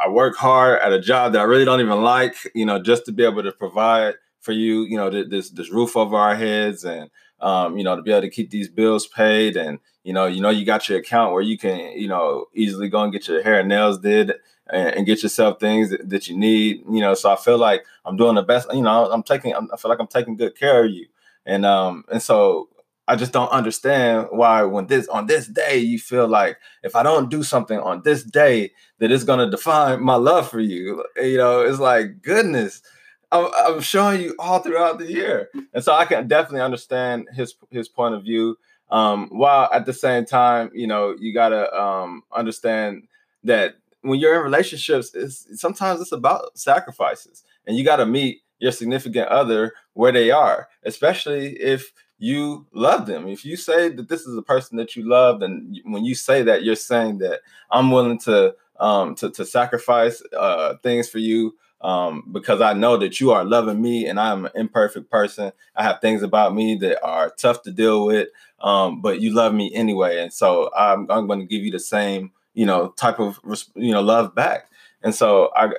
I- 0.06 0.10
work 0.10 0.36
hard 0.36 0.80
at 0.82 0.92
a 0.94 1.00
job 1.00 1.34
that 1.34 1.40
I 1.42 1.44
really 1.44 1.66
don't 1.66 1.82
even 1.82 2.02
like, 2.02 2.36
you 2.56 2.66
know, 2.66 2.80
just 2.82 3.06
to 3.06 3.12
be 3.12 3.24
able 3.24 3.44
to 3.44 3.52
provide 3.52 4.16
for 4.42 4.52
you, 4.54 4.84
you 4.84 4.98
know, 4.98 5.10
th- 5.10 5.30
this 5.30 5.50
this 5.52 5.72
roof 5.72 5.96
over 5.98 6.16
our 6.18 6.36
heads 6.36 6.84
and 6.86 7.10
um, 7.42 7.78
you 7.78 7.84
know, 7.84 7.96
to 7.96 8.02
be 8.02 8.12
able 8.12 8.22
to 8.22 8.30
keep 8.30 8.50
these 8.50 8.70
bills 8.70 9.08
paid 9.08 9.56
and 9.58 9.80
you 10.04 10.14
know, 10.14 10.26
you 10.26 10.42
know, 10.42 10.50
you 10.50 10.66
got 10.66 10.90
your 10.90 11.00
account 11.00 11.34
where 11.34 11.42
you 11.42 11.58
can, 11.58 11.98
you 11.98 12.08
know, 12.08 12.46
easily 12.56 12.90
go 12.90 13.04
and 13.04 13.12
get 13.14 13.28
your 13.28 13.44
hair 13.44 13.60
and 13.60 13.70
nails 13.70 14.00
did 14.00 14.34
and, 14.72 14.96
and 14.96 15.06
get 15.06 15.24
yourself 15.24 15.60
things 15.60 15.90
that, 15.92 16.10
that 16.10 16.28
you 16.28 16.38
need, 16.38 16.84
you 16.90 17.02
know. 17.02 17.14
So 17.14 17.32
I 17.32 17.36
feel 17.36 17.58
like 17.58 17.86
I'm 18.06 18.18
doing 18.18 18.36
the 18.36 18.42
best, 18.44 18.74
you 18.74 18.82
know, 18.82 19.12
I'm 19.12 19.24
taking 19.24 19.54
I 19.56 19.78
feel 19.78 19.90
like 19.90 20.00
I'm 20.00 20.08
taking 20.08 20.36
good 20.36 20.56
care 20.58 20.86
of 20.86 20.92
you. 20.92 21.08
And 21.46 21.66
um 21.66 22.06
and 22.12 22.22
so 22.22 22.69
I 23.10 23.16
just 23.16 23.34
don't 23.34 23.50
understand 23.50 24.28
why 24.30 24.62
when 24.62 24.86
this 24.86 25.08
on 25.08 25.26
this 25.26 25.48
day 25.48 25.80
you 25.80 25.98
feel 25.98 26.28
like 26.28 26.58
if 26.84 26.96
I 26.96 27.02
don't 27.02 27.32
do 27.32 27.42
something 27.42 27.80
on 27.80 28.04
this 28.04 28.24
day 28.24 28.72
that 29.00 29.12
it's 29.12 29.24
gonna 29.24 29.50
define 29.50 30.04
my 30.04 30.14
love 30.14 30.48
for 30.48 30.60
you. 30.60 31.04
You 31.18 31.38
know, 31.38 31.62
it's 31.62 31.80
like 31.80 32.22
goodness. 32.22 32.84
I'm, 33.32 33.50
I'm 33.58 33.82
showing 33.82 34.22
you 34.22 34.36
all 34.38 34.60
throughout 34.60 35.00
the 35.00 35.12
year, 35.12 35.50
and 35.74 35.84
so 35.84 35.94
I 35.94 36.06
can 36.06 36.28
definitely 36.28 36.62
understand 36.62 37.28
his 37.34 37.56
his 37.72 37.90
point 37.90 38.14
of 38.14 38.22
view. 38.22 38.58
Um, 38.92 39.30
while 39.32 39.70
at 39.74 39.88
the 39.88 39.94
same 39.94 40.26
time, 40.26 40.70
you 40.74 40.86
know, 40.86 41.16
you 41.20 41.34
gotta 41.34 41.72
um, 41.76 42.22
understand 42.32 43.08
that 43.44 43.76
when 44.02 44.20
you're 44.20 44.36
in 44.36 44.42
relationships, 44.44 45.12
it's 45.16 45.48
sometimes 45.60 46.00
it's 46.00 46.12
about 46.12 46.56
sacrifices, 46.58 47.44
and 47.66 47.76
you 47.76 47.84
gotta 47.84 48.06
meet 48.06 48.42
your 48.60 48.72
significant 48.72 49.30
other 49.30 49.74
where 49.94 50.12
they 50.12 50.30
are, 50.30 50.68
especially 50.84 51.56
if 51.60 51.92
you 52.20 52.68
love 52.74 53.08
them. 53.08 53.28
If 53.28 53.46
you 53.46 53.56
say 53.56 53.90
that 53.90 54.10
this 54.10 54.22
is 54.28 54.38
a 54.38 54.42
person 54.42 54.78
that 54.78 54.96
you 54.96 55.08
love, 55.08 55.42
and 55.42 55.80
when 55.86 56.06
you 56.06 56.14
say 56.14 56.44
that, 56.44 56.64
you're 56.64 56.76
saying 56.76 57.20
that 57.20 57.40
I'm 57.72 57.92
willing 57.92 58.20
to 58.20 58.56
um, 58.80 59.16
to 59.16 59.32
to 59.32 59.46
sacrifice 59.46 60.22
uh, 60.38 60.76
things 60.84 61.10
for 61.10 61.20
you 61.20 61.56
um, 61.82 62.24
because 62.32 62.62
I 62.62 62.74
know 62.74 62.98
that 62.98 63.20
you 63.20 63.32
are 63.32 63.44
loving 63.44 63.82
me 63.82 64.06
and 64.06 64.20
I'm 64.20 64.46
an 64.46 64.52
imperfect 64.56 65.10
person. 65.10 65.52
I 65.76 65.84
have 65.84 66.02
things 66.02 66.24
about 66.24 66.54
me 66.54 66.76
that 66.76 67.04
are 67.04 67.30
tough 67.32 67.62
to 67.64 67.72
deal 67.72 68.06
with, 68.06 68.30
um, 68.60 69.02
but 69.02 69.22
you 69.22 69.34
love 69.34 69.54
me 69.54 69.74
anyway. 69.74 70.20
And 70.20 70.34
so 70.34 70.70
I'm, 70.76 71.10
I'm 71.10 71.28
going 71.28 71.40
to 71.40 71.46
give 71.46 71.64
you 71.64 71.72
the 71.72 71.80
same, 71.80 72.32
you 72.54 72.66
know, 72.66 72.90
type 72.90 73.20
of, 73.20 73.40
you 73.76 73.92
know, 73.92 74.02
love 74.02 74.36
back. 74.36 74.70
And 75.02 75.16
so 75.16 75.52
I, 75.56 75.72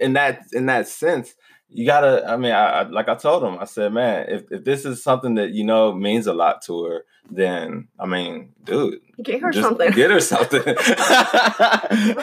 in 0.00 0.14
that, 0.14 0.46
in 0.52 0.66
that 0.66 0.88
sense, 0.88 1.34
you 1.72 1.86
gotta, 1.86 2.28
I 2.28 2.36
mean, 2.36 2.52
I, 2.52 2.80
I 2.80 2.82
like 2.82 3.08
I 3.08 3.14
told 3.14 3.44
him, 3.44 3.58
I 3.58 3.64
said, 3.64 3.92
man, 3.92 4.26
if, 4.28 4.50
if 4.50 4.64
this 4.64 4.84
is 4.84 5.02
something 5.02 5.36
that, 5.36 5.50
you 5.50 5.64
know, 5.64 5.92
means 5.92 6.26
a 6.26 6.32
lot 6.32 6.62
to 6.62 6.84
her, 6.84 7.04
then 7.30 7.88
I 7.98 8.06
mean, 8.06 8.52
dude, 8.64 9.00
get 9.22 9.40
her 9.40 9.52
something. 9.52 9.92
Get 9.92 10.10
her 10.10 10.20
something. 10.20 10.62
right. 10.66 10.76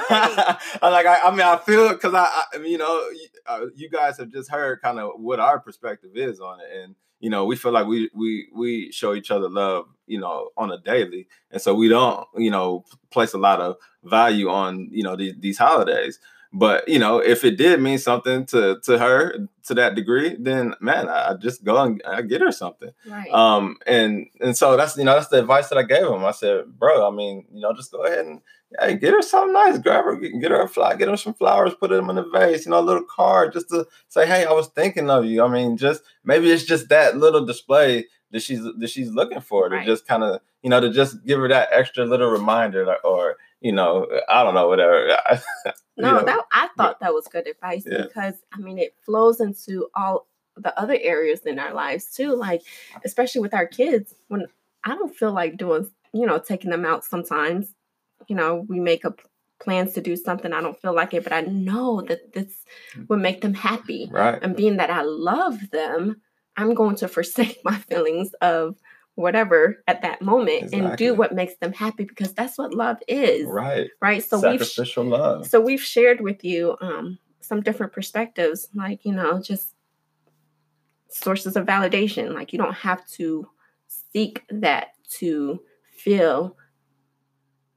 I 0.10 0.89
like. 0.89 1.05
I, 1.05 1.21
I, 1.25 1.31
mean, 1.31 1.41
I 1.41 1.57
feel 1.57 1.89
because 1.89 2.13
I, 2.13 2.25
I, 2.25 2.57
you 2.57 2.77
know, 2.77 3.10
uh, 3.45 3.67
you 3.75 3.89
guys 3.89 4.17
have 4.17 4.31
just 4.31 4.51
heard 4.51 4.81
kind 4.81 4.99
of 4.99 5.12
what 5.15 5.39
our 5.39 5.60
perspective 5.60 6.12
is 6.15 6.39
on 6.39 6.60
it, 6.60 6.67
and 6.75 6.95
you 7.19 7.29
know, 7.29 7.45
we 7.45 7.55
feel 7.55 7.71
like 7.71 7.88
we 7.88 8.10
we 8.13 8.47
we 8.53 8.91
show 8.91 9.13
each 9.13 9.31
other 9.31 9.49
love, 9.49 9.88
you 10.05 10.19
know, 10.19 10.49
on 10.57 10.71
a 10.71 10.77
daily, 10.77 11.27
and 11.51 11.62
so 11.62 11.73
we 11.73 11.88
don't, 11.88 12.27
you 12.36 12.51
know, 12.51 12.83
place 13.10 13.33
a 13.33 13.38
lot 13.38 13.62
of 13.62 13.77
value 14.03 14.49
on 14.49 14.89
you 14.91 15.03
know 15.03 15.15
these, 15.15 15.33
these 15.39 15.57
holidays. 15.57 16.19
But 16.53 16.88
you 16.88 16.99
know, 16.99 17.19
if 17.19 17.43
it 17.43 17.57
did 17.57 17.81
mean 17.81 17.97
something 17.97 18.45
to 18.47 18.79
to 18.83 18.97
her 18.97 19.47
to 19.65 19.73
that 19.73 19.95
degree, 19.95 20.36
then 20.39 20.75
man, 20.79 21.10
I, 21.10 21.31
I 21.31 21.33
just 21.36 21.63
go 21.63 21.81
and 21.81 22.01
I 22.07 22.21
get 22.21 22.41
her 22.41 22.51
something. 22.51 22.91
Right. 23.05 23.29
Um, 23.31 23.77
and 23.86 24.27
and 24.39 24.55
so 24.55 24.77
that's 24.77 24.97
you 24.97 25.03
know 25.03 25.15
that's 25.15 25.27
the 25.27 25.39
advice 25.39 25.69
that 25.69 25.77
I 25.77 25.83
gave 25.83 26.05
him. 26.05 26.23
I 26.23 26.31
said, 26.31 26.65
bro, 26.79 27.07
I 27.07 27.15
mean, 27.15 27.45
you 27.51 27.62
know, 27.62 27.73
just 27.73 27.91
go 27.91 28.05
ahead 28.05 28.25
and 28.25 28.41
hey, 28.79 28.95
get 28.95 29.13
her 29.13 29.21
something 29.21 29.53
nice. 29.53 29.77
Grab 29.77 30.05
her, 30.05 30.15
get 30.15 30.51
her 30.51 30.62
a 30.62 30.67
fly, 30.67 30.95
get 30.95 31.10
her 31.10 31.17
some 31.17 31.33
flowers, 31.33 31.73
put 31.75 31.89
them 31.89 32.10
in 32.10 32.17
a 32.17 32.23
vase, 32.23 32.65
you 32.65 32.71
know, 32.71 32.79
a 32.79 32.81
little 32.81 33.03
card 33.03 33.53
just 33.53 33.69
to 33.69 33.88
say, 34.07 34.25
hey, 34.25 34.45
I 34.45 34.51
was 34.51 34.67
thinking 34.67 35.10
of 35.10 35.25
you. 35.25 35.43
I 35.43 35.47
mean, 35.47 35.77
just 35.77 36.01
maybe 36.23 36.51
it's 36.51 36.63
just 36.63 36.89
that 36.89 37.17
little 37.17 37.45
display 37.45 38.05
that 38.31 38.41
she's 38.41 38.62
that 38.63 38.89
she's 38.89 39.12
looking 39.12 39.41
for 39.41 39.69
right. 39.69 39.79
to 39.79 39.86
just 39.86 40.07
kind 40.07 40.23
of 40.23 40.41
you 40.62 40.69
know 40.69 40.79
to 40.79 40.91
just 40.91 41.23
give 41.25 41.39
her 41.39 41.47
that 41.47 41.69
extra 41.71 42.05
little 42.05 42.29
reminder 42.29 42.95
or 43.03 43.38
you 43.62 43.72
know 43.72 44.08
I 44.30 44.43
don't 44.43 44.56
know 44.56 44.67
whatever. 44.67 45.17
no, 45.98 46.20
know. 46.20 46.24
that 46.24 46.39
I 46.52 46.70
thought 46.78 47.00
that 47.00 47.13
was 47.13 47.28
good 47.28 47.48
advice 47.48 47.84
yeah. 47.89 48.04
because 48.04 48.36
I 48.54 48.60
mean 48.60 48.78
it 48.78 48.96
flows 49.06 49.39
into 49.39 49.88
all 49.96 50.28
the 50.56 50.78
other 50.80 50.98
areas 51.00 51.41
in 51.46 51.60
our 51.60 51.74
lives 51.74 52.13
too. 52.13 52.36
Like 52.36 52.62
especially 53.04 53.41
with 53.41 53.54
our 53.54 53.67
kids, 53.67 54.13
when 54.28 54.48
I 54.84 54.96
don't 54.96 55.15
feel 55.15 55.32
like 55.32 55.58
doing 55.58 55.89
you 56.13 56.26
know 56.26 56.39
taking 56.39 56.72
them 56.72 56.86
out 56.86 57.04
sometimes. 57.04 57.74
You 58.28 58.36
know 58.36 58.65
we 58.67 58.80
make 58.80 59.06
up 59.06 59.22
plans 59.60 59.93
to 59.93 60.02
do 60.02 60.15
something 60.15 60.54
I 60.54 60.62
don't 60.62 60.80
feel 60.80 60.93
like 60.93 61.13
it, 61.13 61.24
but 61.24 61.34
I 61.34 61.41
know 61.41 62.02
that 62.02 62.34
this 62.34 62.65
mm. 62.96 63.10
would 63.10 63.20
make 63.20 63.41
them 63.41 63.54
happy. 63.54 64.10
Right. 64.12 64.41
And 64.41 64.56
being 64.56 64.78
that 64.78 64.89
I 64.89 65.02
love 65.02 65.72
them, 65.72 66.22
I'm 66.56 66.74
going 66.74 66.96
to 66.98 67.08
forsake 67.08 67.62
my 67.63 67.78
feelings 67.78 68.34
of 68.41 68.76
whatever 69.17 69.84
at 69.88 70.03
that 70.03 70.21
moment 70.21 70.65
exactly. 70.65 70.80
and 70.80 70.97
do 70.97 71.13
what 71.15 71.34
makes 71.34 71.56
them 71.56 71.73
happy 71.73 72.03
because 72.03 72.34
that's 72.34 72.56
what 72.56 72.71
love 72.71 72.97
is. 73.08 73.47
Right. 73.47 73.89
Right. 73.99 74.23
So 74.23 74.39
sacrificial 74.39 75.03
we've 75.03 75.12
love. 75.12 75.47
So 75.47 75.60
we've 75.60 75.82
shared 75.82 76.21
with 76.21 76.43
you 76.43 76.77
um 76.82 77.17
some 77.41 77.62
different 77.62 77.93
perspectives, 77.93 78.67
like, 78.75 79.06
you 79.06 79.13
know, 79.13 79.41
just 79.41 79.73
sources 81.10 81.56
of 81.56 81.65
validation. 81.65 82.34
Like 82.34 82.53
you 82.53 82.60
don't 82.60 82.75
have 82.75 83.08
to 83.12 83.49
seek 83.88 84.43
that 84.49 84.89
to 85.17 85.62
feel 85.97 86.56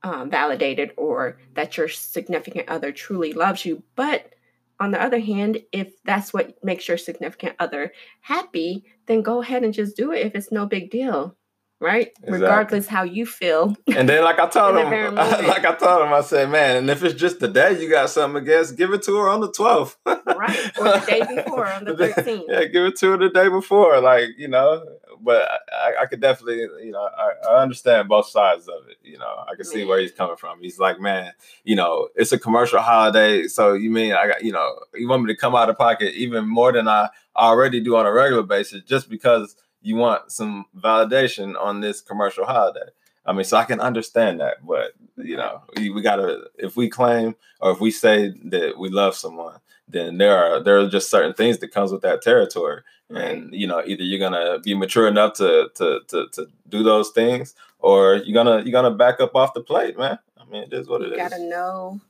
um, 0.03 0.29
validated 0.29 0.92
or 0.96 1.38
that 1.55 1.76
your 1.79 1.88
significant 1.88 2.68
other 2.68 2.92
truly 2.92 3.33
loves 3.33 3.64
you. 3.64 3.83
But 3.96 4.35
on 4.81 4.90
the 4.90 5.01
other 5.01 5.21
hand, 5.21 5.59
if 5.73 5.93
that's 6.05 6.33
what 6.33 6.55
makes 6.64 6.88
your 6.88 6.97
significant 6.97 7.55
other 7.59 7.93
happy, 8.23 8.85
then 9.07 9.21
go 9.23 9.43
ahead 9.43 9.62
and 9.62 9.75
just 9.75 9.97
do 9.97 10.11
it 10.12 10.27
if 10.27 10.35
it's 10.35 10.51
no 10.51 10.66
big 10.66 10.90
deal. 10.90 11.37
Right? 11.83 12.09
Exactly. 12.19 12.40
Regardless 12.40 12.87
how 12.88 13.05
you 13.05 13.25
feel. 13.25 13.75
And 13.95 14.07
then 14.07 14.23
like 14.23 14.38
I 14.38 14.47
told 14.51 14.77
him 14.77 15.14
like 15.14 15.64
I 15.64 15.75
told 15.75 16.03
him, 16.03 16.12
I 16.12 16.21
said, 16.21 16.51
man, 16.51 16.77
and 16.77 16.90
if 16.90 17.03
it's 17.03 17.19
just 17.19 17.40
the 17.40 17.49
day 17.49 17.81
you 17.81 17.88
got 17.88 18.11
something 18.11 18.43
against, 18.43 18.77
give 18.77 18.93
it 18.93 19.03
to 19.05 19.16
her 19.16 19.29
on 19.29 19.40
the 19.40 19.51
12th. 19.51 19.97
right. 20.05 20.71
Or 20.79 20.85
the 20.85 21.05
day 21.07 21.21
before 21.43 21.66
on 21.73 21.85
the 21.85 21.93
13th. 21.95 22.45
yeah, 22.49 22.64
give 22.64 22.85
it 22.85 22.97
to 22.97 23.12
her 23.12 23.16
the 23.16 23.31
day 23.31 23.49
before. 23.49 23.99
Like, 24.01 24.29
you 24.37 24.49
know, 24.49 24.85
but 25.22 25.48
I, 25.72 26.02
I 26.02 26.06
could 26.06 26.20
definitely, 26.20 26.61
you 26.85 26.92
know, 26.92 27.09
I, 27.16 27.33
I, 27.48 27.62
understand 27.62 28.09
both 28.09 28.28
sides 28.28 28.68
of 28.68 28.88
it. 28.88 28.96
You 29.02 29.18
know, 29.18 29.44
I 29.50 29.54
can 29.54 29.64
see 29.64 29.85
where 29.85 30.00
he's 30.00 30.12
coming 30.12 30.37
from. 30.37 30.61
He's 30.61 30.78
like, 30.78 31.00
man, 31.00 31.33
you 31.64 31.76
know, 31.76 32.09
it's 32.14 32.33
a 32.33 32.38
commercial 32.38 32.80
holiday, 32.80 33.46
so 33.46 33.74
you 33.74 33.90
mean 33.90 34.12
I 34.12 34.26
got, 34.26 34.44
you 34.44 34.52
know, 34.52 34.78
you 34.94 35.09
want 35.09 35.22
me 35.22 35.33
to 35.33 35.38
come 35.38 35.54
out 35.54 35.70
of 35.70 35.78
pocket 35.78 36.14
even 36.14 36.48
more 36.48 36.72
than 36.72 36.88
I 36.88 37.09
already 37.37 37.80
do 37.80 37.96
on 37.96 38.06
a 38.06 38.12
regular 38.12 38.42
basis, 38.42 38.83
just 38.83 39.09
because 39.09 39.56
you 39.83 39.96
want 39.96 40.30
some 40.30 40.66
validation 40.76 41.61
on 41.61 41.80
this 41.80 42.00
commercial 42.00 42.44
holiday. 42.44 42.88
I 43.26 43.33
mean, 43.33 43.44
so 43.44 43.56
I 43.56 43.64
can 43.64 43.80
understand 43.80 44.40
that, 44.40 44.66
but 44.66 44.92
you 45.16 45.37
know, 45.37 45.62
we, 45.76 45.90
we 45.90 46.02
gotta 46.02 46.48
if 46.56 46.76
we 46.76 46.88
claim 46.88 47.37
or 47.61 47.72
if 47.72 47.80
we 47.80 47.90
say 47.90 48.33
that 48.44 48.78
we 48.78 48.88
love 48.88 49.14
someone, 49.14 49.59
then 49.92 50.18
there 50.18 50.37
are 50.37 50.62
there 50.62 50.79
are 50.79 50.88
just 50.88 51.11
certain 51.11 51.35
things 51.35 51.59
that 51.59 51.72
comes 51.72 51.92
with 51.92 52.03
that 52.03 52.22
territory. 52.22 52.83
And 53.11 53.53
you 53.53 53.66
know 53.66 53.83
either 53.85 54.05
you're 54.05 54.18
gonna 54.18 54.61
be 54.61 54.74
mature 54.74 55.09
enough 55.09 55.35
to 55.35 55.70
to 55.74 56.00
to, 56.09 56.29
to 56.33 56.46
do 56.68 56.83
those 56.83 57.11
things 57.11 57.55
or 57.81 58.16
you're 58.16 58.35
gonna 58.35 58.62
you're 58.62 58.72
gonna 58.72 58.94
back 58.94 59.20
up 59.20 59.35
off 59.35 59.55
the 59.55 59.62
plate 59.62 59.98
man. 59.98 60.18
I 60.38 60.44
mean 60.44 60.64
it 60.64 60.72
is 60.72 60.88
what 60.88 61.00
you 61.00 61.09
it 61.09 61.12
is. 61.12 61.18
you 61.18 61.29
gotta 61.29 61.48
know 61.48 62.00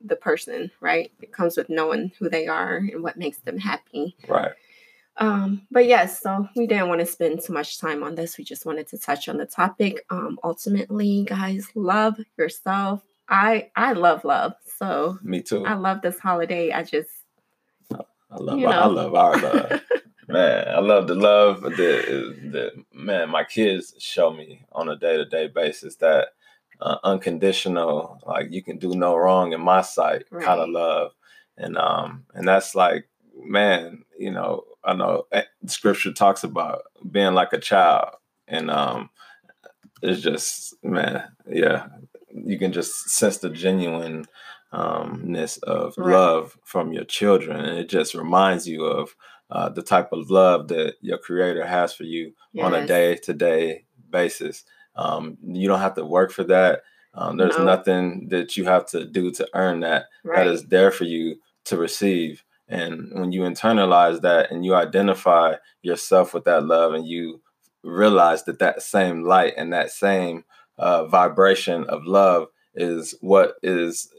the 0.00 0.16
person 0.16 0.70
right? 0.80 1.12
It 1.20 1.32
comes 1.32 1.56
with 1.56 1.70
knowing 1.70 2.12
who 2.18 2.28
they 2.28 2.46
are 2.46 2.76
and 2.76 3.02
what 3.02 3.16
makes 3.16 3.38
them 3.38 3.58
happy. 3.58 4.16
Right. 4.28 4.52
Um 5.18 5.62
but 5.70 5.86
yes 5.86 6.20
so 6.20 6.48
we 6.56 6.66
didn't 6.66 6.88
want 6.88 7.00
to 7.00 7.06
spend 7.06 7.40
too 7.40 7.52
much 7.52 7.78
time 7.78 8.02
on 8.02 8.16
this. 8.16 8.36
We 8.36 8.42
just 8.42 8.66
wanted 8.66 8.88
to 8.88 8.98
touch 8.98 9.28
on 9.28 9.36
the 9.36 9.46
topic. 9.46 10.04
Um 10.10 10.40
ultimately 10.42 11.24
guys 11.28 11.68
love 11.76 12.18
yourself 12.36 13.02
i 13.28 13.68
i 13.76 13.92
love 13.92 14.24
love 14.24 14.52
so 14.78 15.18
me 15.22 15.40
too 15.40 15.64
i 15.64 15.74
love 15.74 16.00
this 16.02 16.18
holiday 16.18 16.72
i 16.72 16.82
just 16.82 17.10
I 18.34 18.38
love, 18.38 18.58
you 18.58 18.66
know. 18.66 18.72
I 18.72 18.86
love 18.86 19.14
our 19.14 19.38
love. 19.40 19.80
man, 20.28 20.68
I 20.68 20.80
love 20.80 21.06
the 21.06 21.14
love 21.14 21.62
that 21.62 21.72
that 22.52 22.72
man 22.92 23.30
my 23.30 23.44
kids 23.44 23.94
show 23.98 24.32
me 24.32 24.64
on 24.72 24.88
a 24.88 24.96
day 24.96 25.16
to 25.16 25.24
day 25.24 25.48
basis. 25.48 25.96
That 25.96 26.28
uh, 26.80 26.98
unconditional, 27.04 28.20
like 28.26 28.50
you 28.50 28.62
can 28.62 28.78
do 28.78 28.94
no 28.94 29.16
wrong 29.16 29.52
in 29.52 29.60
my 29.60 29.82
sight, 29.82 30.24
right. 30.30 30.44
kind 30.44 30.60
of 30.60 30.68
love, 30.68 31.12
and 31.56 31.76
um, 31.78 32.24
and 32.34 32.46
that's 32.48 32.74
like, 32.74 33.08
man, 33.36 34.04
you 34.18 34.32
know, 34.32 34.64
I 34.82 34.94
know 34.94 35.26
eh, 35.30 35.42
Scripture 35.66 36.12
talks 36.12 36.42
about 36.42 36.82
being 37.10 37.34
like 37.34 37.52
a 37.52 37.60
child, 37.60 38.16
and 38.48 38.70
um, 38.70 39.10
it's 40.02 40.20
just, 40.20 40.74
man, 40.82 41.22
yeah, 41.48 41.86
you 42.34 42.58
can 42.58 42.72
just 42.72 43.10
sense 43.10 43.38
the 43.38 43.50
genuine 43.50 44.26
umness 44.72 45.62
of 45.62 45.94
right. 45.96 46.12
love 46.12 46.58
from 46.64 46.92
your 46.92 47.04
children, 47.04 47.60
and 47.60 47.78
it 47.78 47.88
just 47.88 48.14
reminds 48.14 48.66
you 48.66 48.84
of 48.84 49.14
uh, 49.50 49.68
the 49.68 49.82
type 49.82 50.12
of 50.12 50.30
love 50.30 50.68
that 50.68 50.94
your 51.00 51.18
creator 51.18 51.66
has 51.66 51.94
for 51.94 52.04
you 52.04 52.32
yes. 52.52 52.64
on 52.64 52.74
a 52.74 52.86
day 52.86 53.16
to 53.16 53.32
day 53.32 53.84
basis. 54.10 54.64
Um, 54.96 55.38
you 55.42 55.68
don't 55.68 55.80
have 55.80 55.94
to 55.94 56.04
work 56.04 56.32
for 56.32 56.44
that. 56.44 56.82
Um, 57.14 57.36
there's 57.36 57.56
no. 57.58 57.64
nothing 57.64 58.28
that 58.30 58.56
you 58.56 58.64
have 58.64 58.86
to 58.86 59.04
do 59.04 59.30
to 59.32 59.48
earn 59.54 59.80
that. 59.80 60.06
Right. 60.24 60.44
That 60.44 60.46
is 60.48 60.64
there 60.64 60.90
for 60.90 61.04
you 61.04 61.36
to 61.66 61.76
receive. 61.76 62.42
And 62.68 63.10
when 63.12 63.32
you 63.32 63.42
internalize 63.42 64.22
that 64.22 64.50
and 64.50 64.64
you 64.64 64.74
identify 64.74 65.54
yourself 65.82 66.34
with 66.34 66.44
that 66.44 66.64
love 66.64 66.94
and 66.94 67.06
you 67.06 67.40
realize 67.82 68.44
that 68.44 68.58
that 68.58 68.82
same 68.82 69.22
light 69.22 69.54
and 69.56 69.72
that 69.72 69.90
same 69.90 70.44
uh, 70.78 71.06
vibration 71.06 71.84
of 71.84 72.04
love 72.04 72.48
is 72.74 73.14
what 73.20 73.54
is 73.62 74.12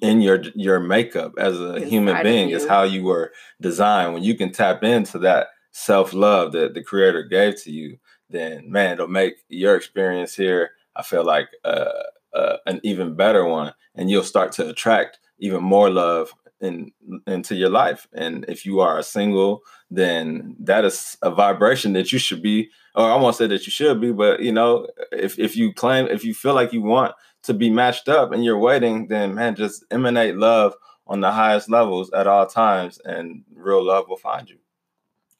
in 0.00 0.20
your 0.20 0.42
your 0.54 0.80
makeup 0.80 1.32
as 1.38 1.60
a 1.60 1.76
Inside 1.76 1.88
human 1.88 2.22
being 2.22 2.50
is 2.50 2.66
how 2.66 2.82
you 2.82 3.04
were 3.04 3.32
designed. 3.60 4.14
When 4.14 4.22
you 4.22 4.34
can 4.36 4.52
tap 4.52 4.82
into 4.82 5.18
that 5.20 5.48
self-love 5.72 6.52
that 6.52 6.74
the 6.74 6.82
creator 6.82 7.22
gave 7.22 7.62
to 7.62 7.70
you 7.70 7.98
then 8.30 8.70
man 8.70 8.94
it'll 8.94 9.06
make 9.06 9.34
your 9.48 9.76
experience 9.76 10.34
here 10.34 10.70
i 10.96 11.02
feel 11.02 11.22
like 11.22 11.48
uh, 11.62 11.92
uh, 12.34 12.56
an 12.66 12.80
even 12.82 13.14
better 13.14 13.44
one. 13.44 13.72
And 13.94 14.10
you'll 14.10 14.22
start 14.22 14.52
to 14.52 14.68
attract 14.68 15.18
even 15.38 15.62
more 15.62 15.90
love 15.90 16.32
in 16.60 16.92
into 17.26 17.54
your 17.54 17.70
life. 17.70 18.06
And 18.12 18.44
if 18.48 18.66
you 18.66 18.80
are 18.80 18.98
a 18.98 19.02
single 19.02 19.62
then 19.90 20.54
that 20.58 20.84
is 20.84 21.16
a 21.22 21.30
vibration 21.30 21.94
that 21.94 22.12
you 22.12 22.18
should 22.18 22.42
be 22.42 22.68
or 22.94 23.10
i 23.10 23.16
won't 23.16 23.36
say 23.36 23.46
that 23.46 23.64
you 23.66 23.72
should 23.72 24.00
be 24.00 24.12
but 24.12 24.40
you 24.40 24.52
know 24.52 24.86
if, 25.12 25.38
if 25.38 25.56
you 25.56 25.72
claim 25.72 26.06
if 26.08 26.24
you 26.24 26.34
feel 26.34 26.54
like 26.54 26.72
you 26.72 26.82
want 26.82 27.14
to 27.42 27.54
be 27.54 27.70
matched 27.70 28.08
up 28.08 28.32
and 28.32 28.44
you're 28.44 28.58
waiting, 28.58 29.08
then 29.08 29.34
man, 29.34 29.54
just 29.54 29.84
emanate 29.90 30.36
love 30.36 30.74
on 31.06 31.20
the 31.20 31.32
highest 31.32 31.70
levels 31.70 32.12
at 32.12 32.26
all 32.26 32.46
times, 32.46 33.00
and 33.04 33.42
real 33.54 33.82
love 33.82 34.08
will 34.08 34.16
find 34.16 34.48
you. 34.50 34.58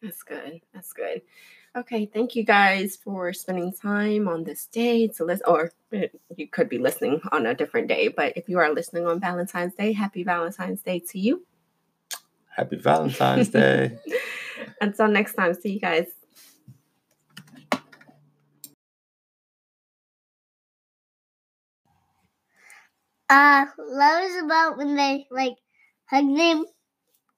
That's 0.02 0.22
good. 0.22 0.60
That's 0.72 0.92
good. 0.92 1.22
Okay, 1.76 2.06
thank 2.06 2.34
you 2.34 2.44
guys 2.44 2.96
for 2.96 3.32
spending 3.32 3.72
time 3.72 4.26
on 4.26 4.42
this 4.42 4.66
day 4.66 5.08
to 5.08 5.24
listen, 5.24 5.44
or 5.46 5.70
eh, 5.92 6.06
you 6.34 6.48
could 6.48 6.68
be 6.68 6.78
listening 6.78 7.20
on 7.30 7.44
a 7.46 7.54
different 7.54 7.88
day, 7.88 8.08
but 8.08 8.32
if 8.36 8.48
you 8.48 8.58
are 8.58 8.72
listening 8.72 9.06
on 9.06 9.20
Valentine's 9.20 9.74
Day, 9.74 9.92
happy 9.92 10.24
Valentine's 10.24 10.80
Day 10.80 11.00
to 11.10 11.18
you. 11.18 11.44
Happy 12.56 12.76
Valentine's 12.76 13.50
Day. 13.50 13.98
Until 14.80 15.08
next 15.08 15.34
time, 15.34 15.54
see 15.54 15.74
you 15.74 15.80
guys. 15.80 16.06
Uh, 23.28 23.66
love 23.78 24.24
is 24.24 24.42
about 24.42 24.78
when 24.78 24.96
they 24.96 25.26
like 25.30 25.56
hug 26.06 26.36
them 26.36 26.64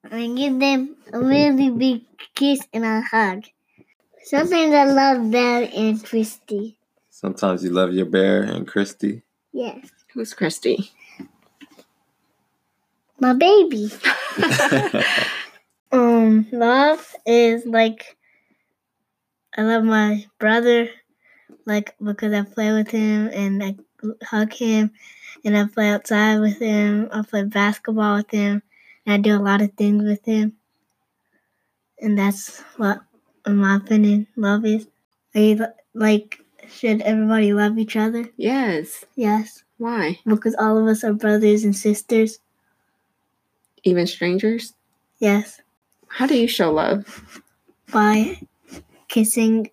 and 0.09 0.37
give 0.37 0.59
them 0.59 0.95
a 1.13 1.19
really 1.19 1.69
big 1.69 2.03
kiss 2.35 2.61
and 2.73 2.85
a 2.85 3.01
hug. 3.01 3.45
Sometimes 4.23 4.73
I 4.73 4.85
love 4.85 5.31
Belle 5.31 5.69
and 5.75 6.03
Christy. 6.03 6.77
Sometimes 7.09 7.63
you 7.63 7.71
love 7.71 7.93
your 7.93 8.05
bear 8.05 8.43
and 8.43 8.67
Christy. 8.67 9.23
Yes, 9.53 9.87
Who's 10.13 10.33
Christy? 10.33 10.91
my 13.19 13.33
baby. 13.33 13.91
Um, 16.31 16.47
love 16.53 17.13
is 17.25 17.65
like 17.65 18.15
I 19.57 19.63
love 19.63 19.83
my 19.83 20.25
brother, 20.39 20.89
like 21.65 21.93
because 22.01 22.33
I 22.33 22.43
play 22.43 22.71
with 22.71 22.89
him 22.89 23.29
and 23.33 23.61
I 23.61 23.75
hug 24.23 24.53
him, 24.53 24.91
and 25.43 25.57
I 25.57 25.65
play 25.65 25.89
outside 25.89 26.39
with 26.39 26.59
him. 26.59 27.09
I 27.11 27.21
play 27.23 27.43
basketball 27.43 28.15
with 28.17 28.31
him, 28.31 28.63
and 29.05 29.13
I 29.13 29.17
do 29.17 29.35
a 29.35 29.43
lot 29.43 29.61
of 29.61 29.73
things 29.73 30.05
with 30.05 30.23
him. 30.23 30.53
And 31.99 32.17
that's 32.17 32.61
what, 32.77 33.01
in 33.45 33.57
my 33.57 33.75
opinion, 33.75 34.27
love 34.37 34.65
is. 34.65 34.87
Are 35.35 35.41
you, 35.41 35.65
like, 35.93 36.39
should 36.69 37.01
everybody 37.01 37.53
love 37.53 37.77
each 37.77 37.95
other? 37.95 38.29
Yes. 38.37 39.05
Yes, 39.15 39.63
Why? 39.77 40.19
because 40.25 40.55
all 40.55 40.77
of 40.77 40.87
us 40.87 41.03
are 41.03 41.13
brothers 41.13 41.63
and 41.63 41.75
sisters. 41.75 42.39
Even 43.83 44.07
strangers? 44.07 44.73
Yes. 45.19 45.61
How 46.13 46.27
do 46.27 46.37
you 46.37 46.47
show 46.47 46.71
love? 46.71 47.21
by 47.91 48.39
kissing, 49.07 49.69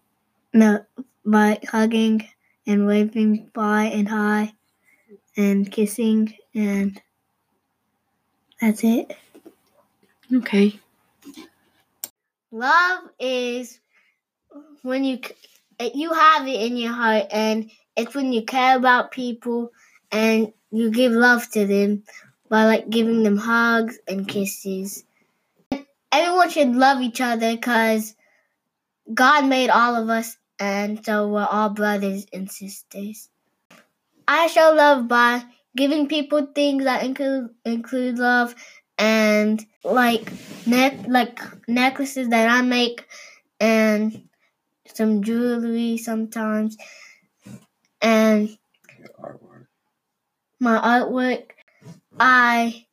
no, 0.52 0.84
by 1.24 1.60
hugging 1.68 2.28
and 2.66 2.86
waving 2.86 3.50
bye 3.54 3.84
and 3.84 4.08
hi 4.08 4.52
and 5.36 5.70
kissing 5.70 6.34
and 6.54 7.00
that's 8.60 8.82
it. 8.82 9.16
Okay. 10.34 10.78
Love 12.50 13.04
is 13.20 13.78
when 14.82 15.04
you 15.04 15.20
eh, 15.78 15.90
you 15.94 16.12
have 16.12 16.46
it 16.46 16.60
in 16.60 16.76
your 16.76 16.92
heart 16.92 17.26
and 17.30 17.70
it's 17.96 18.14
when 18.14 18.32
you 18.32 18.44
care 18.44 18.76
about 18.76 19.10
people 19.12 19.70
and 20.10 20.52
you 20.70 20.90
give 20.90 21.12
love 21.12 21.48
to 21.50 21.66
them 21.66 22.02
by 22.48 22.64
like 22.64 22.88
giving 22.90 23.22
them 23.22 23.36
hugs 23.36 23.98
and 24.08 24.26
kisses. 24.26 25.04
Everyone 26.18 26.50
should 26.50 26.74
love 26.74 27.00
each 27.00 27.20
other 27.20 27.54
because 27.54 28.16
God 29.14 29.46
made 29.46 29.70
all 29.70 29.94
of 29.94 30.08
us 30.08 30.36
and 30.58 31.04
so 31.04 31.28
we're 31.28 31.46
all 31.48 31.70
brothers 31.70 32.26
and 32.32 32.50
sisters. 32.50 33.28
I 34.26 34.48
show 34.48 34.74
love 34.76 35.06
by 35.06 35.44
giving 35.76 36.08
people 36.08 36.48
things 36.52 36.82
that 36.84 37.04
include 37.04 37.50
include 37.64 38.18
love 38.18 38.56
and 38.98 39.64
like 39.84 40.32
neck 40.66 41.06
like 41.06 41.38
necklaces 41.68 42.30
that 42.30 42.50
I 42.50 42.62
make 42.62 43.06
and 43.60 44.28
some 44.92 45.22
jewelry 45.22 45.98
sometimes 45.98 46.76
and 48.02 48.58
artwork. 49.20 49.66
my 50.58 50.78
artwork. 50.78 51.50
I 52.18 52.87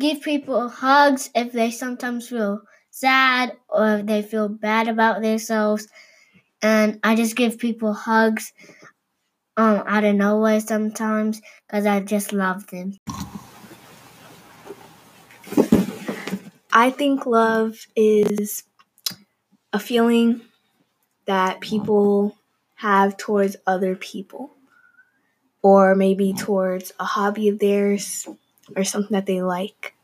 give 0.00 0.20
people 0.22 0.68
hugs 0.68 1.30
if 1.34 1.52
they 1.52 1.70
sometimes 1.70 2.28
feel 2.28 2.62
sad 2.90 3.56
or 3.68 3.96
if 3.98 4.06
they 4.06 4.22
feel 4.22 4.48
bad 4.48 4.88
about 4.88 5.22
themselves. 5.22 5.88
And 6.62 7.00
I 7.04 7.16
just 7.16 7.36
give 7.36 7.58
people 7.58 7.94
hugs 7.94 8.52
um 9.56 9.82
out 9.86 10.04
of 10.04 10.14
nowhere 10.14 10.60
sometimes 10.60 11.40
because 11.66 11.86
I 11.86 12.00
just 12.00 12.32
love 12.32 12.66
them. 12.68 12.92
I 16.72 16.90
think 16.90 17.24
love 17.26 17.86
is 17.94 18.64
a 19.72 19.78
feeling 19.78 20.40
that 21.26 21.60
people 21.60 22.36
have 22.76 23.16
towards 23.16 23.56
other 23.66 23.96
people, 23.96 24.50
or 25.62 25.94
maybe 25.94 26.32
towards 26.32 26.92
a 27.00 27.04
hobby 27.04 27.48
of 27.48 27.58
theirs 27.58 28.26
or 28.76 28.84
something 28.84 29.14
that 29.14 29.26
they 29.26 29.42
like. 29.42 29.94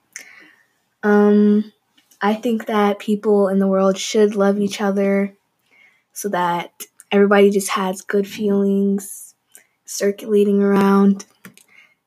Um, 1.02 1.72
I 2.20 2.34
think 2.34 2.66
that 2.66 2.98
people 2.98 3.48
in 3.48 3.58
the 3.58 3.68
world 3.68 3.98
should 3.98 4.34
love 4.34 4.58
each 4.58 4.80
other 4.80 5.34
so 6.12 6.28
that 6.30 6.86
everybody 7.12 7.50
just 7.50 7.70
has 7.70 8.00
good 8.00 8.26
feelings 8.26 9.34
circulating 9.84 10.62
around 10.62 11.24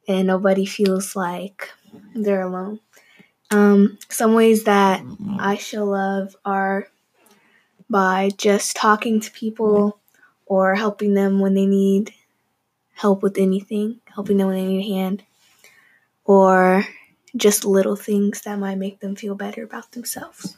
and 0.08 0.28
nobody 0.28 0.66
feels 0.66 1.16
like 1.16 1.70
they're 2.14 2.42
alone. 2.42 2.80
Um, 3.50 3.98
some 4.10 4.34
ways 4.34 4.66
that 4.66 5.04
I 5.40 5.58
show 5.58 5.86
love 5.86 6.36
are 6.46 6.88
by 7.90 8.32
just 8.38 8.76
talking 8.76 9.20
to 9.20 9.32
people 9.32 10.00
or 10.46 10.76
helping 10.76 11.14
them 11.14 11.40
when 11.40 11.54
they 11.54 11.66
need 11.66 12.14
help 12.94 13.24
with 13.24 13.38
anything, 13.38 14.00
helping 14.14 14.38
them 14.38 14.48
when 14.48 14.58
they 14.58 14.66
need 14.66 14.86
a 14.86 14.94
hand, 14.94 15.24
or 16.26 16.86
just 17.36 17.66
little 17.66 17.96
things 17.96 18.42
that 18.42 18.60
might 18.60 18.78
make 18.78 19.00
them 19.00 19.16
feel 19.16 19.36
better 19.36 19.64
about 19.64 19.92
themselves. 19.92 20.58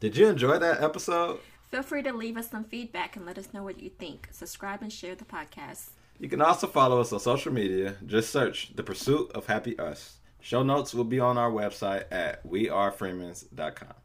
Did 0.00 0.16
you 0.16 0.28
enjoy 0.28 0.58
that 0.58 0.82
episode? 0.82 1.40
Feel 1.70 1.82
free 1.82 2.02
to 2.02 2.12
leave 2.12 2.36
us 2.36 2.50
some 2.50 2.64
feedback 2.64 3.16
and 3.16 3.24
let 3.24 3.38
us 3.38 3.52
know 3.54 3.62
what 3.62 3.80
you 3.80 3.90
think. 3.90 4.28
Subscribe 4.30 4.82
and 4.82 4.92
share 4.92 5.14
the 5.14 5.24
podcast. 5.24 5.90
You 6.18 6.28
can 6.28 6.42
also 6.42 6.66
follow 6.66 7.00
us 7.00 7.12
on 7.12 7.20
social 7.20 7.52
media. 7.52 7.96
Just 8.06 8.30
search 8.30 8.74
The 8.74 8.82
Pursuit 8.82 9.30
of 9.32 9.46
Happy 9.46 9.78
Us. 9.78 10.18
Show 10.40 10.62
notes 10.62 10.92
will 10.92 11.04
be 11.04 11.20
on 11.20 11.38
our 11.38 11.50
website 11.50 12.04
at 12.10 12.46
wearefreemans.com. 12.46 14.01